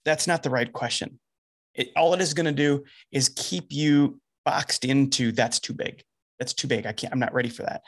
[0.04, 1.20] That's not the right question.
[1.74, 6.02] It, all it is going to do is keep you boxed into that's too big.
[6.38, 6.86] That's too big.
[6.86, 7.82] I can't, I'm not ready for that.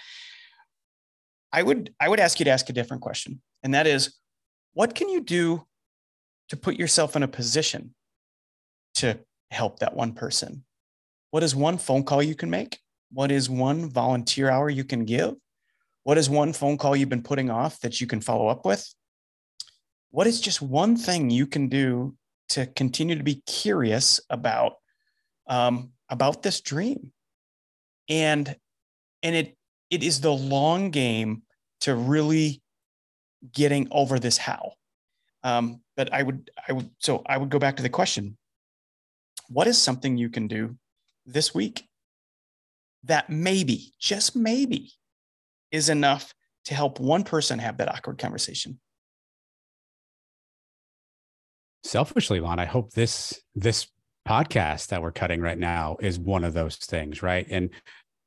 [1.52, 3.40] I would, I would ask you to ask a different question.
[3.62, 4.16] And that is,
[4.72, 5.66] what can you do
[6.48, 7.94] to put yourself in a position
[8.96, 9.18] to
[9.50, 10.64] help that one person?
[11.30, 12.78] What is one phone call you can make?
[13.12, 15.34] What is one volunteer hour you can give?
[16.02, 18.86] What is one phone call you've been putting off that you can follow up with?
[20.10, 22.14] What is just one thing you can do
[22.50, 24.74] to continue to be curious about
[25.46, 27.12] um, about this dream.
[28.08, 28.54] And
[29.22, 29.56] and it
[29.90, 31.42] it is the long game
[31.80, 32.62] to really
[33.52, 34.72] getting over this how.
[35.42, 38.36] Um, but i would i would so i would go back to the question.
[39.48, 40.76] What is something you can do
[41.26, 41.86] this week
[43.04, 44.92] that maybe just maybe
[45.70, 46.32] is enough
[46.64, 48.80] to help one person have that awkward conversation
[51.84, 53.86] selfishly, Lon, I hope this this
[54.26, 57.46] podcast that we're cutting right now is one of those things, right?
[57.50, 57.70] And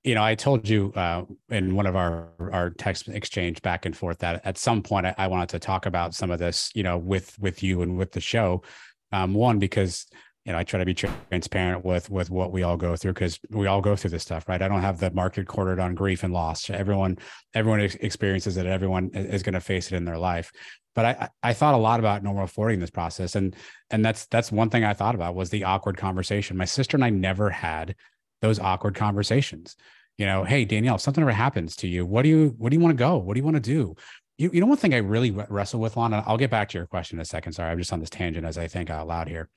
[0.03, 3.97] you know, I told you uh, in one of our our text exchange back and
[3.97, 6.83] forth that at some point I, I wanted to talk about some of this, you
[6.83, 8.63] know, with with you and with the show.
[9.11, 10.05] Um, one because
[10.47, 13.37] you know, I try to be transparent with with what we all go through because
[13.49, 14.61] we all go through this stuff, right?
[14.61, 16.69] I don't have the market quartered on grief and loss.
[16.69, 17.17] Everyone,
[17.53, 18.65] everyone experiences it.
[18.65, 20.53] Everyone is going to face it in their life.
[20.95, 23.57] But I, I thought a lot about normal forwarding this process, and
[23.89, 26.55] and that's that's one thing I thought about was the awkward conversation.
[26.55, 27.95] My sister and I never had
[28.41, 29.75] those awkward conversations.
[30.17, 32.77] You know, hey Danielle, if something ever happens to you, what do you what do
[32.77, 33.17] you want to go?
[33.17, 33.95] What do you want to do?
[34.37, 36.87] You, you know, one thing I really wrestle with, Lon, I'll get back to your
[36.87, 37.51] question in a second.
[37.51, 39.49] Sorry, I'm just on this tangent as I think out loud here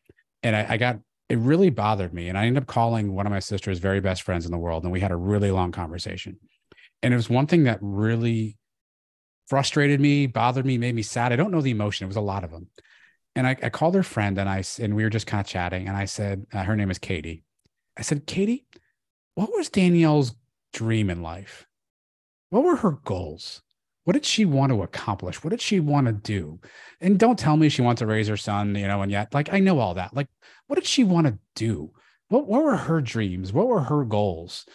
[0.43, 0.99] and I, I got
[1.29, 2.29] it really bothered me.
[2.29, 4.83] And I ended up calling one of my sister's very best friends in the world,
[4.83, 6.39] and we had a really long conversation.
[7.03, 8.59] And it was one thing that really
[9.49, 11.33] frustrated me, bothered me, made me sad.
[11.33, 12.05] I don't know the emotion.
[12.05, 12.69] It was a lot of them.
[13.37, 15.89] And I, I called her friend, and I and we were just kind of chatting.
[15.89, 17.45] And I said, uh, her name is Katie.
[17.97, 18.67] I said, Katie,
[19.35, 20.35] what was Danielle's
[20.73, 21.67] dream in life?
[22.51, 23.63] What were her goals?
[24.05, 25.45] What did she want to accomplish?
[25.45, 26.59] What did she want to do?
[27.01, 29.53] And don't tell me she wants to raise her son, you know, and yet, like,
[29.53, 30.15] I know all that.
[30.15, 30.29] Like,
[30.67, 31.93] what did she want to do?
[32.29, 33.53] What, what were her dreams?
[33.53, 34.67] What were her goals?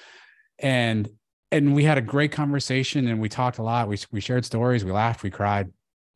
[0.59, 1.09] And,
[1.51, 3.87] and we had a great conversation and we talked a lot.
[3.87, 5.71] We, we shared stories, we laughed, we cried.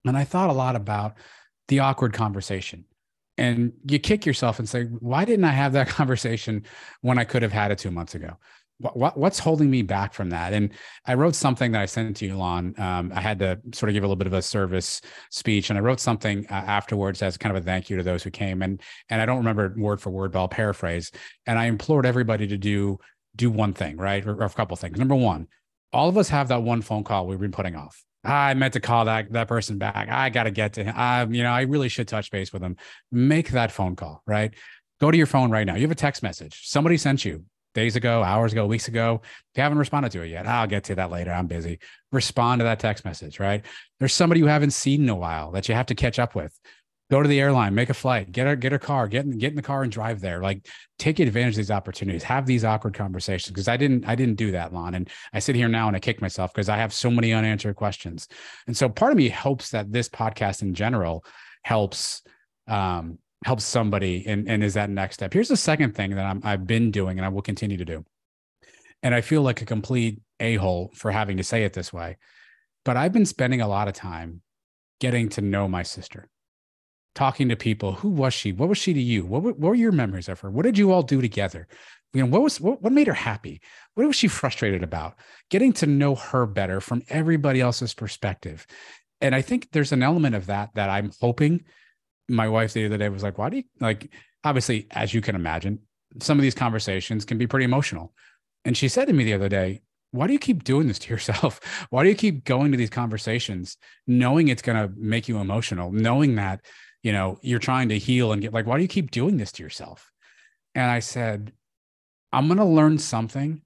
[0.05, 1.15] And I thought a lot about
[1.67, 2.85] the awkward conversation.
[3.37, 6.65] And you kick yourself and say, why didn't I have that conversation
[7.01, 8.37] when I could have had it two months ago?
[8.79, 10.53] What, what's holding me back from that?
[10.53, 10.71] And
[11.05, 12.73] I wrote something that I sent to you, Lon.
[12.77, 15.77] Um, I had to sort of give a little bit of a service speech, and
[15.77, 18.61] I wrote something uh, afterwards as kind of a thank you to those who came.
[18.61, 21.11] And and I don't remember word for word, but I'll paraphrase.
[21.45, 22.99] And I implored everybody to do
[23.35, 24.97] do one thing, right, or, or a couple things.
[24.97, 25.47] Number one,
[25.91, 28.03] all of us have that one phone call we've been putting off.
[28.23, 30.09] I meant to call that that person back.
[30.09, 30.93] I got to get to him.
[30.95, 32.77] I, you know, I really should touch base with him.
[33.11, 34.53] Make that phone call, right?
[34.99, 35.75] Go to your phone right now.
[35.75, 36.61] You have a text message.
[36.65, 39.21] Somebody sent you days ago, hours ago, weeks ago.
[39.23, 41.31] If you haven't responded to it yet, I'll get to that later.
[41.31, 41.79] I'm busy.
[42.11, 43.65] Respond to that text message, right?
[43.99, 46.57] There's somebody you haven't seen in a while that you have to catch up with.
[47.11, 49.49] Go to the airline, make a flight, get a get a car, get in, get
[49.49, 50.43] in the car and drive there.
[50.43, 50.67] Like
[50.99, 52.21] take advantage of these opportunities.
[52.21, 54.93] Have these awkward conversations because I didn't I didn't do that, Lon.
[54.93, 57.75] And I sit here now and I kick myself because I have so many unanswered
[57.77, 58.27] questions.
[58.67, 61.25] And so part of me hopes that this podcast in general
[61.63, 62.21] helps
[62.67, 65.33] um, helps somebody and, and is that next step.
[65.33, 68.05] Here's the second thing that I'm, I've been doing and I will continue to do.
[69.01, 72.17] And I feel like a complete a hole for having to say it this way,
[72.83, 74.41] but I've been spending a lot of time
[74.99, 76.27] getting to know my sister,
[77.15, 77.93] talking to people.
[77.93, 78.51] Who was she?
[78.51, 79.25] What was she to you?
[79.25, 80.51] What, what were your memories of her?
[80.51, 81.67] What did you all do together?
[82.13, 83.61] You know, what was what, what made her happy?
[83.93, 85.15] What was she frustrated about?
[85.49, 88.65] Getting to know her better from everybody else's perspective.
[89.21, 91.63] And I think there's an element of that that I'm hoping
[92.29, 94.11] my wife the other day was like, why do you like,
[94.43, 95.79] obviously, as you can imagine,
[96.21, 98.13] some of these conversations can be pretty emotional.
[98.65, 101.09] And she said to me the other day, why do you keep doing this to
[101.13, 101.59] yourself?
[101.89, 105.91] Why do you keep going to these conversations knowing it's going to make you emotional,
[105.91, 106.61] knowing that,
[107.03, 109.51] you know, you're trying to heal and get like, why do you keep doing this
[109.53, 110.11] to yourself?
[110.75, 111.53] And I said,
[112.31, 113.61] I'm going to learn something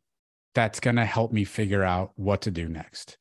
[0.56, 3.17] that's going to help me figure out what to do next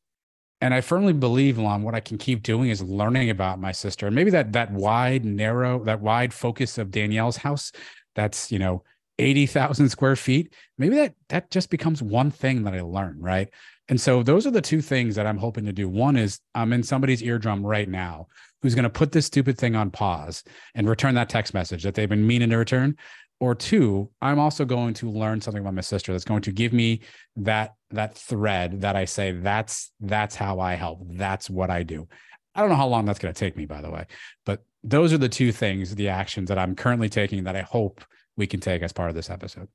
[0.62, 4.06] and I firmly believe, Lon, what I can keep doing is learning about my sister.
[4.06, 7.72] And maybe that that wide, narrow, that wide focus of Danielle's house,
[8.14, 8.84] that's you know,
[9.18, 10.54] 80,000 square feet.
[10.78, 13.48] Maybe that that just becomes one thing that I learn, right?
[13.88, 15.88] And so those are the two things that I'm hoping to do.
[15.88, 18.28] One is I'm in somebody's eardrum right now
[18.62, 20.44] who's going to put this stupid thing on pause
[20.76, 22.96] and return that text message that they've been meaning to return
[23.42, 26.72] or two i'm also going to learn something about my sister that's going to give
[26.72, 27.00] me
[27.34, 31.00] that that thread that i say that's that's how i help.
[31.10, 32.06] That's what i do.
[32.54, 34.06] I don't know how long that's going to take me by the way
[34.46, 38.00] but those are the two things the actions that i'm currently taking that i hope
[38.36, 39.68] we can take as part of this episode.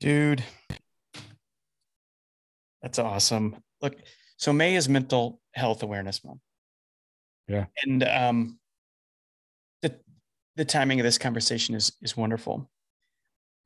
[0.00, 0.42] Dude.
[2.82, 3.56] That's awesome.
[3.80, 3.96] Look
[4.36, 6.40] so may is mental health awareness month.
[7.48, 7.66] Yeah.
[7.82, 8.58] And um
[10.56, 12.70] the timing of this conversation is is wonderful.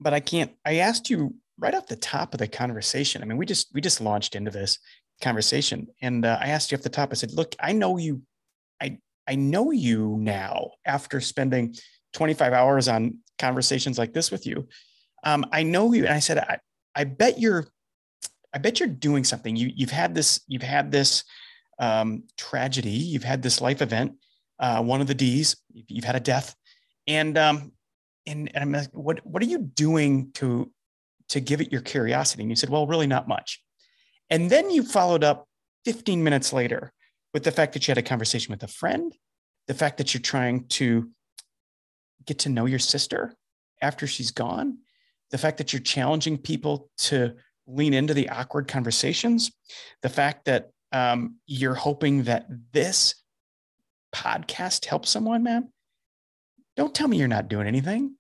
[0.01, 0.53] But I can't.
[0.65, 3.23] I asked you right off the top of the conversation.
[3.23, 4.79] I mean, we just we just launched into this
[5.23, 7.11] conversation, and uh, I asked you off the top.
[7.11, 8.23] I said, "Look, I know you.
[8.81, 11.75] I I know you now after spending
[12.15, 14.69] 25 hours on conversations like this with you.
[15.25, 16.59] Um, I know you." And I said, "I
[16.95, 17.67] I bet you're."
[18.55, 19.57] I bet you're doing something.
[19.57, 21.23] You you've had this you've had this
[21.79, 22.91] um, tragedy.
[22.91, 24.15] You've had this life event.
[24.59, 25.55] Uh, one of the D's.
[25.71, 26.57] You've had a death
[27.09, 27.73] and um,
[28.27, 30.71] and, and I'm like, what what are you doing to
[31.31, 32.43] to give it your curiosity?
[32.43, 33.61] And you said, well, really not much.
[34.31, 35.49] And then you followed up
[35.85, 36.93] 15 minutes later
[37.33, 39.15] with the fact that you had a conversation with a friend,
[39.67, 41.11] the fact that you're trying to
[42.27, 43.35] get to know your sister
[43.81, 44.79] after she's gone,
[45.31, 47.35] the fact that you're challenging people to
[47.67, 49.51] lean into the awkward conversations,
[50.03, 53.15] the fact that um, you're hoping that this
[54.15, 55.71] podcast helps someone, man
[56.79, 58.15] Don't tell me you're not doing anything.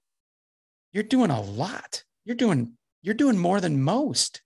[0.93, 2.03] You're doing a lot.
[2.25, 4.43] You're doing you're doing more than most.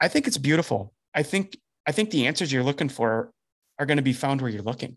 [0.00, 0.94] I think it's beautiful.
[1.14, 3.30] I think I think the answers you're looking for
[3.78, 4.96] are going to be found where you're looking.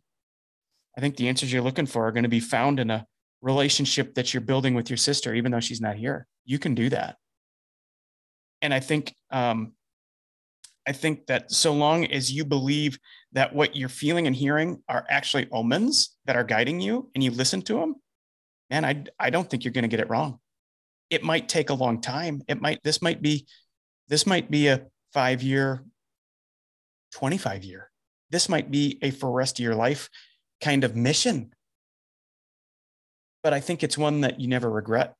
[0.98, 3.06] I think the answers you're looking for are going to be found in a
[3.42, 6.26] relationship that you're building with your sister, even though she's not here.
[6.46, 7.18] You can do that.
[8.62, 9.74] And I think um,
[10.88, 12.98] I think that so long as you believe
[13.34, 17.30] that what you're feeling and hearing are actually omens that are guiding you and you
[17.32, 17.96] listen to them,
[18.74, 20.40] man, I, I don't think you're going to get it wrong.
[21.12, 22.42] It might take a long time.
[22.48, 23.46] It might, this might be,
[24.08, 25.84] this might be a five year,
[27.14, 27.92] 25 year.
[28.32, 30.10] This might be a for rest of your life
[30.60, 31.54] kind of mission.
[33.44, 35.14] But I think it's one that you never regret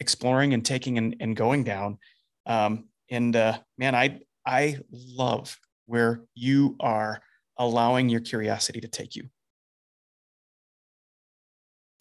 [0.00, 1.98] exploring and taking and, and going down.
[2.46, 5.56] Um, and uh, man, I, I love
[5.86, 7.22] where you are
[7.56, 9.28] allowing your curiosity to take you.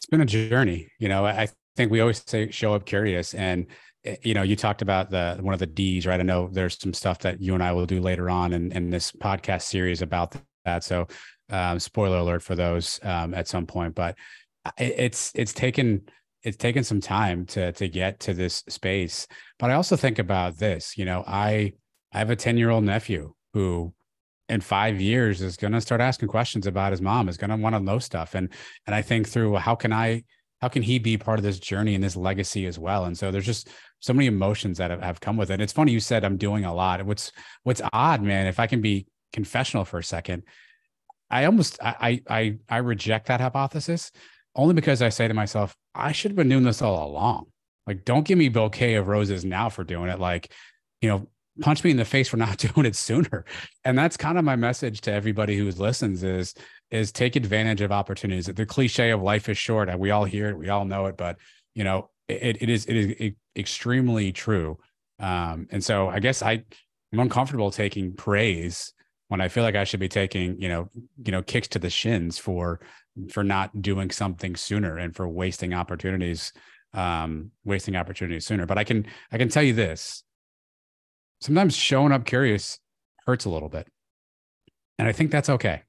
[0.02, 0.88] It's been a journey.
[0.98, 3.68] You know, I think we always say show up curious and
[4.04, 6.20] eh, you know, you talked about the one of the D's, right?
[6.20, 8.90] I know there's some stuff that you and I will do later on in, in
[8.90, 10.36] this podcast series about
[10.66, 10.84] that.
[10.84, 11.08] So,
[11.52, 13.94] um, spoiler alert for those um, at some point.
[13.94, 14.18] But
[14.80, 16.02] it's it's taken
[16.42, 19.28] it's taken some time to to get to this space.
[19.60, 20.98] But I also think about this.
[20.98, 21.74] You know, I
[22.12, 23.94] I have a 10 year old nephew who
[24.50, 27.56] in five years is going to start asking questions about his mom is going to
[27.56, 28.36] want to know stuff.
[28.36, 28.50] And
[28.86, 30.24] and i think through how can i
[30.62, 33.06] how can he be part of this journey and this legacy as well?
[33.06, 33.70] And so there's just
[34.00, 35.60] so many emotions that have, have come with it.
[35.60, 37.04] It's funny you said i'm doing a lot.
[37.06, 37.32] What's
[37.64, 40.44] what's odd man if i can be confessional for a second
[41.30, 44.12] i almost i i i reject that hypothesis
[44.58, 47.46] only because i say to myself i should have been doing this all along.
[47.88, 50.20] Like don't give me bouquet of roses now for doing it.
[50.20, 50.52] Like
[51.02, 51.28] you know
[51.62, 53.46] punch me in the face for not doing it sooner.
[53.86, 56.54] And that's kind of my message to everybody who listens is
[56.90, 58.48] is take advantage of opportunities.
[58.48, 61.38] The cliche of life is short we all hear it we all know it but
[61.76, 64.78] you know it, it is it is extremely true.
[65.20, 66.64] Um, and so i guess i
[67.14, 68.92] i'm uncomfortable taking praise
[69.28, 70.90] when i feel like i should be taking you know
[71.24, 72.80] you know kicks to the shins for
[73.30, 76.54] for not doing something sooner and for wasting opportunities
[76.94, 78.66] um wasting opportunities sooner.
[78.66, 80.24] But i can i can tell you this
[81.42, 82.80] sometimes showing up curious
[83.26, 83.88] hurts a little bit.
[84.98, 85.84] And I think that's okay.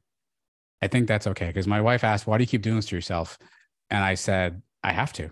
[0.80, 1.46] I think that's okay.
[1.46, 3.38] Because my wife asked, Why do you keep doing this to yourself?
[3.90, 5.30] And I said, I have to.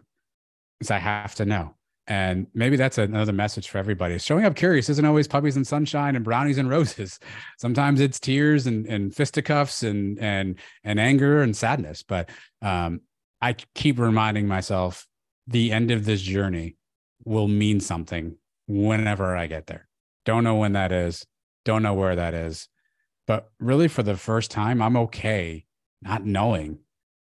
[0.78, 1.74] Because I have to know.
[2.06, 4.18] And maybe that's another message for everybody.
[4.18, 7.20] Showing up curious isn't always puppies and sunshine and brownies and roses.
[7.58, 12.02] Sometimes it's tears and, and fisticuffs and and and anger and sadness.
[12.02, 12.28] But
[12.62, 13.02] um,
[13.40, 15.06] I keep reminding myself
[15.46, 16.76] the end of this journey
[17.24, 19.88] will mean something whenever I get there.
[20.30, 21.26] Don't know when that is.
[21.64, 22.68] Don't know where that is.
[23.26, 25.64] But really, for the first time, I'm okay
[26.02, 26.78] not knowing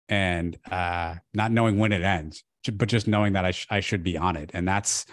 [0.08, 4.02] and uh, not knowing when it ends, but just knowing that I, sh- I should
[4.02, 4.52] be on it.
[4.54, 5.04] And that's,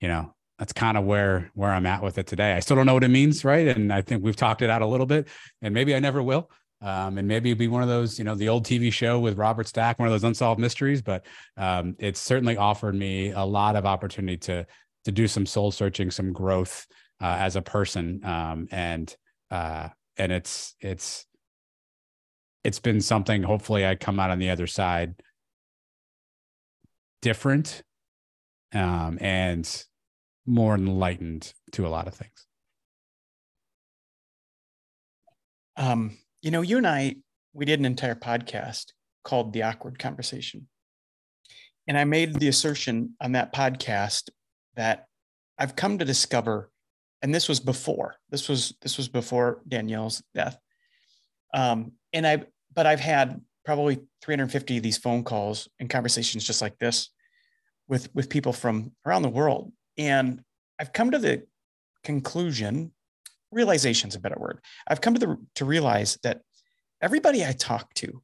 [0.00, 2.52] you know, that's kind of where where I'm at with it today.
[2.52, 3.66] I still don't know what it means, right?
[3.66, 5.26] And I think we've talked it out a little bit,
[5.60, 6.48] and maybe I never will.
[6.80, 9.38] Um, and maybe it'd be one of those, you know, the old TV show with
[9.38, 11.02] Robert Stack, one of those unsolved mysteries.
[11.02, 14.68] But um, it's certainly offered me a lot of opportunity to
[15.04, 16.86] to do some soul searching, some growth,
[17.20, 19.16] uh, as a person um, and
[19.50, 21.26] uh, and it's it's
[22.64, 25.14] it's been something hopefully i come out on the other side
[27.22, 27.82] different
[28.74, 29.84] um, and
[30.46, 32.46] more enlightened to a lot of things.
[35.76, 37.16] Um, you know you and i
[37.52, 38.86] we did an entire podcast
[39.24, 40.68] called the awkward conversation.
[41.86, 44.30] And i made the assertion on that podcast
[44.76, 45.06] that
[45.58, 46.70] i've come to discover
[47.22, 50.58] and this was before this was this was before danielle's death.
[51.54, 52.44] Um, and i
[52.74, 57.10] but i've had probably 350 of these phone calls and conversations just like this
[57.88, 59.72] with with people from around the world.
[59.96, 60.42] And
[60.78, 61.44] i've come to the
[62.04, 62.92] conclusion
[63.50, 64.60] realization is a better word.
[64.86, 66.42] I've come to the to realize that
[67.00, 68.22] everybody i talk to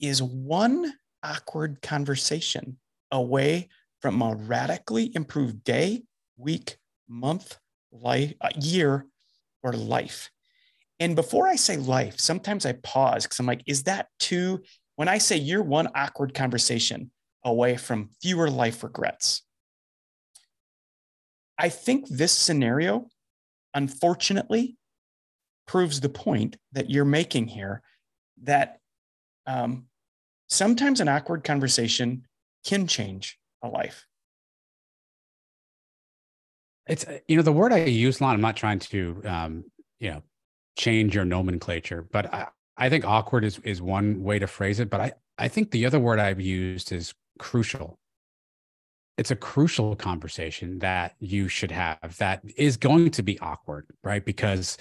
[0.00, 0.92] is one
[1.22, 2.78] awkward conversation
[3.10, 3.68] away
[4.00, 6.02] from a radically improved day
[6.36, 6.76] week
[7.08, 7.58] month
[7.92, 9.06] life, uh, year,
[9.62, 10.30] or life.
[11.00, 14.62] And before I say life, sometimes I pause because I'm like, is that too?
[14.96, 17.10] When I say you're one awkward conversation
[17.44, 19.42] away from fewer life regrets,
[21.56, 23.06] I think this scenario,
[23.74, 24.76] unfortunately,
[25.66, 27.82] proves the point that you're making here
[28.42, 28.78] that
[29.46, 29.86] um,
[30.48, 32.26] sometimes an awkward conversation
[32.64, 34.06] can change a life
[36.88, 38.34] it's uh, you know the word I use, a lot.
[38.34, 39.64] I'm not trying to um,
[40.00, 40.22] you know
[40.76, 44.90] change your nomenclature, but I, I think awkward is is one way to phrase it.
[44.90, 47.98] But I I think the other word I've used is crucial.
[49.16, 54.24] It's a crucial conversation that you should have that is going to be awkward, right?
[54.24, 54.78] Because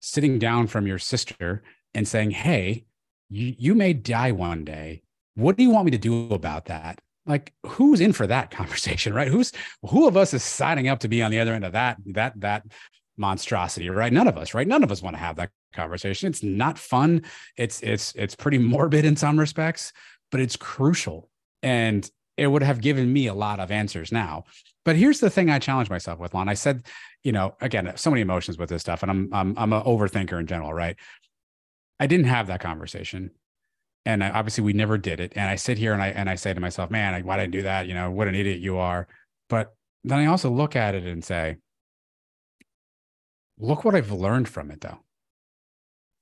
[0.00, 1.62] sitting down from your sister
[1.94, 2.84] and saying, Hey,
[3.28, 5.02] you, you may die one day.
[5.34, 7.00] What do you want me to do about that?
[7.26, 9.28] Like, who's in for that conversation, right?
[9.28, 9.52] Who's
[9.82, 12.40] who of us is signing up to be on the other end of that that
[12.40, 12.64] that
[13.16, 14.12] monstrosity, right?
[14.12, 14.66] None of us, right?
[14.66, 16.28] None of us want to have that conversation.
[16.28, 17.22] It's not fun.
[17.56, 19.92] It's it's it's pretty morbid in some respects,
[20.30, 21.28] but it's crucial.
[21.62, 24.44] And it would have given me a lot of answers now.
[24.84, 26.48] But here's the thing I challenge myself with, Lon.
[26.48, 26.84] I said,
[27.22, 30.38] you know, again, so many emotions with this stuff, and I'm I'm I'm an overthinker
[30.38, 30.96] in general, right?
[32.00, 33.30] I didn't have that conversation.
[34.06, 35.32] And I, obviously we never did it.
[35.36, 37.42] And I sit here and I and I say to myself, man, like, why did
[37.42, 37.86] I do that?
[37.86, 39.08] You know, what an idiot you are.
[39.48, 39.74] But
[40.04, 41.56] then I also look at it and say,
[43.58, 44.98] look what I've learned from it though.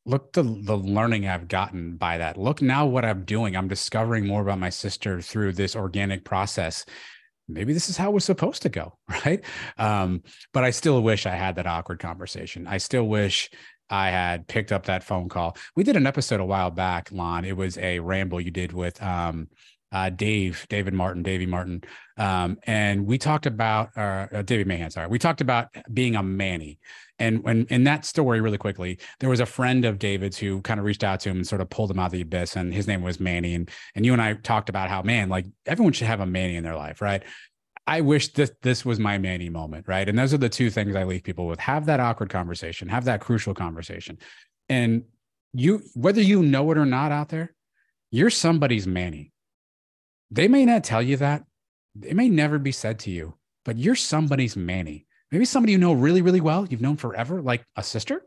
[0.04, 2.36] Look the the learning I've gotten by that.
[2.36, 3.56] Look now what I'm doing.
[3.56, 6.84] I'm discovering more about my sister through this organic process.
[7.48, 9.44] Maybe this is how it was supposed to go, right?
[9.78, 10.22] Um,
[10.52, 12.66] but I still wish I had that awkward conversation.
[12.66, 13.50] I still wish
[13.92, 15.54] I had picked up that phone call.
[15.76, 17.44] We did an episode a while back, Lon.
[17.44, 19.48] It was a ramble you did with um,
[19.92, 21.84] uh, Dave, David Martin, Davey Martin,
[22.16, 24.90] um, and we talked about uh, uh, David Mahan.
[24.90, 26.78] Sorry, we talked about being a Manny,
[27.18, 30.80] and when in that story, really quickly, there was a friend of David's who kind
[30.80, 32.72] of reached out to him and sort of pulled him out of the abyss, and
[32.72, 35.92] his name was Manny, and and you and I talked about how man, like everyone
[35.92, 37.22] should have a Manny in their life, right?
[37.86, 40.08] I wish that this was my Manny moment, right?
[40.08, 43.04] And those are the two things I leave people with: have that awkward conversation, have
[43.04, 44.18] that crucial conversation,
[44.68, 45.04] and
[45.52, 47.54] you whether you know it or not out there,
[48.10, 49.32] you're somebody's Manny
[50.32, 51.44] they may not tell you that.
[52.02, 53.34] It may never be said to you,
[53.66, 55.06] but you're somebody's Manny.
[55.30, 58.22] Maybe somebody you know really, really well, you've known forever, like a sister,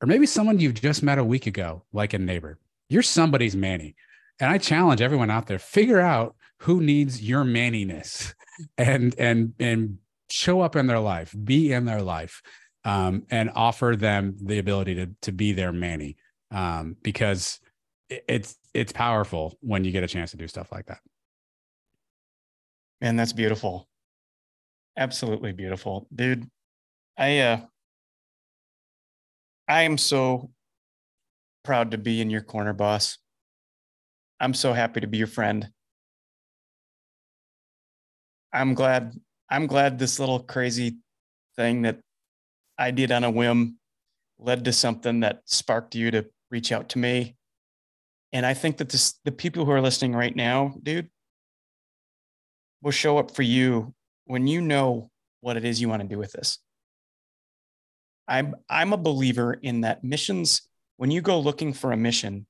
[0.00, 2.58] or maybe someone you've just met a week ago, like a neighbor.
[2.88, 3.94] You're somebody's Manny.
[4.40, 6.34] And I challenge everyone out there, figure out
[6.64, 8.34] who needs your manniness
[8.78, 9.98] and and and
[10.30, 12.42] show up in their life, be in their life,
[12.84, 16.16] um, and offer them the ability to to be their Manny.
[16.50, 17.60] Um, because
[18.08, 21.00] it's it's powerful when you get a chance to do stuff like that.
[23.00, 23.86] Man, that's beautiful.
[24.96, 26.08] Absolutely beautiful.
[26.14, 26.48] Dude,
[27.18, 27.60] I uh
[29.68, 30.50] I am so
[31.62, 33.18] proud to be in your corner, boss.
[34.40, 35.68] I'm so happy to be your friend.
[38.54, 39.12] I'm glad
[39.50, 40.96] I'm glad this little crazy
[41.56, 41.98] thing that
[42.78, 43.78] I did on a whim
[44.38, 47.36] led to something that sparked you to reach out to me.
[48.32, 51.08] And I think that this, the people who are listening right now, dude,
[52.82, 53.94] will show up for you
[54.26, 56.58] when you know what it is you want to do with this.
[58.26, 60.62] I'm I'm a believer in that missions.
[60.96, 62.46] When you go looking for a mission,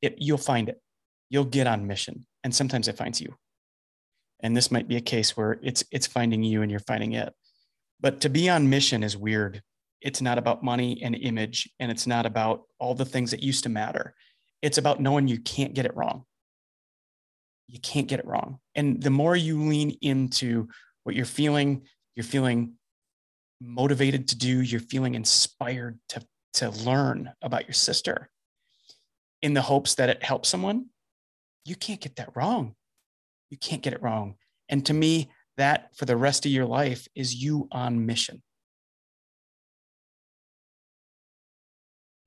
[0.00, 0.80] it, you'll find it.
[1.28, 3.34] You'll get on mission, and sometimes it finds you.
[4.42, 7.32] And this might be a case where it's it's finding you and you're finding it.
[8.00, 9.62] But to be on mission is weird.
[10.00, 13.62] It's not about money and image, and it's not about all the things that used
[13.64, 14.14] to matter.
[14.60, 16.24] It's about knowing you can't get it wrong
[17.72, 18.58] you can't get it wrong.
[18.74, 20.68] And the more you lean into
[21.04, 21.82] what you're feeling,
[22.14, 22.74] you're feeling
[23.60, 26.22] motivated to do, you're feeling inspired to,
[26.54, 28.28] to learn about your sister
[29.40, 30.86] in the hopes that it helps someone,
[31.64, 32.74] you can't get that wrong.
[33.52, 34.36] You can't get it wrong.
[34.70, 38.42] And to me, that for the rest of your life is you on mission.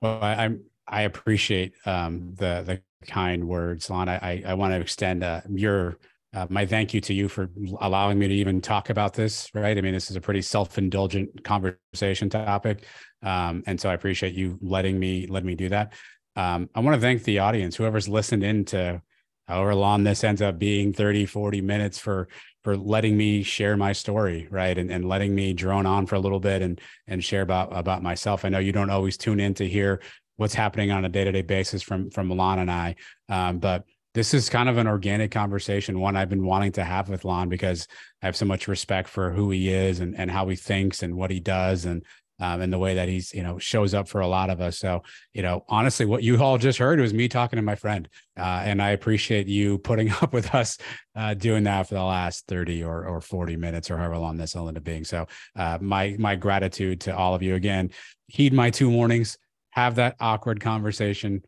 [0.04, 4.08] Well, I, I'm I appreciate um, the the kind words, Lon.
[4.08, 5.98] I, I want to extend uh, your
[6.32, 7.50] uh, my thank you to you for
[7.82, 9.50] allowing me to even talk about this.
[9.56, 9.76] Right?
[9.76, 12.86] I mean, this is a pretty self indulgent conversation topic,
[13.24, 15.94] um, and so I appreciate you letting me let me do that.
[16.36, 19.02] Um, I want to thank the audience, whoever's listened in to
[19.48, 22.28] however long this ends up being 30 40 minutes for
[22.64, 26.20] for letting me share my story right and, and letting me drone on for a
[26.20, 29.54] little bit and and share about about myself i know you don't always tune in
[29.54, 30.02] to hear
[30.38, 32.96] what's happening on a day-to-day basis from from Milan and I.
[33.30, 37.10] Um, but this is kind of an organic conversation, one I've been wanting to have
[37.10, 37.88] with Lon because
[38.22, 41.16] I have so much respect for who he is and, and how he thinks and
[41.16, 42.04] what he does and
[42.40, 44.78] um, and the way that he's you know shows up for a lot of us.
[44.78, 48.08] So you know, honestly, what you all just heard was me talking to my friend,
[48.38, 50.78] uh, and I appreciate you putting up with us
[51.16, 54.56] uh, doing that for the last thirty or or forty minutes or however long this
[54.56, 55.04] will end up being.
[55.04, 57.92] So uh, my my gratitude to all of you again.
[58.28, 59.38] Heed my two warnings
[59.76, 61.44] have that awkward conversation,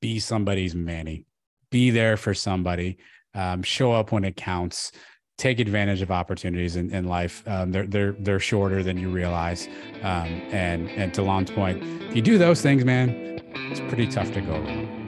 [0.00, 1.24] be somebody's Manny,
[1.70, 2.98] be there for somebody,
[3.34, 4.90] um, show up when it counts,
[5.36, 7.42] take advantage of opportunities in, in life.
[7.46, 9.68] Um, they're they're they're shorter than you realize.
[10.02, 14.32] Um, and and to Lon's point, if you do those things, man, it's pretty tough
[14.32, 15.05] to go wrong.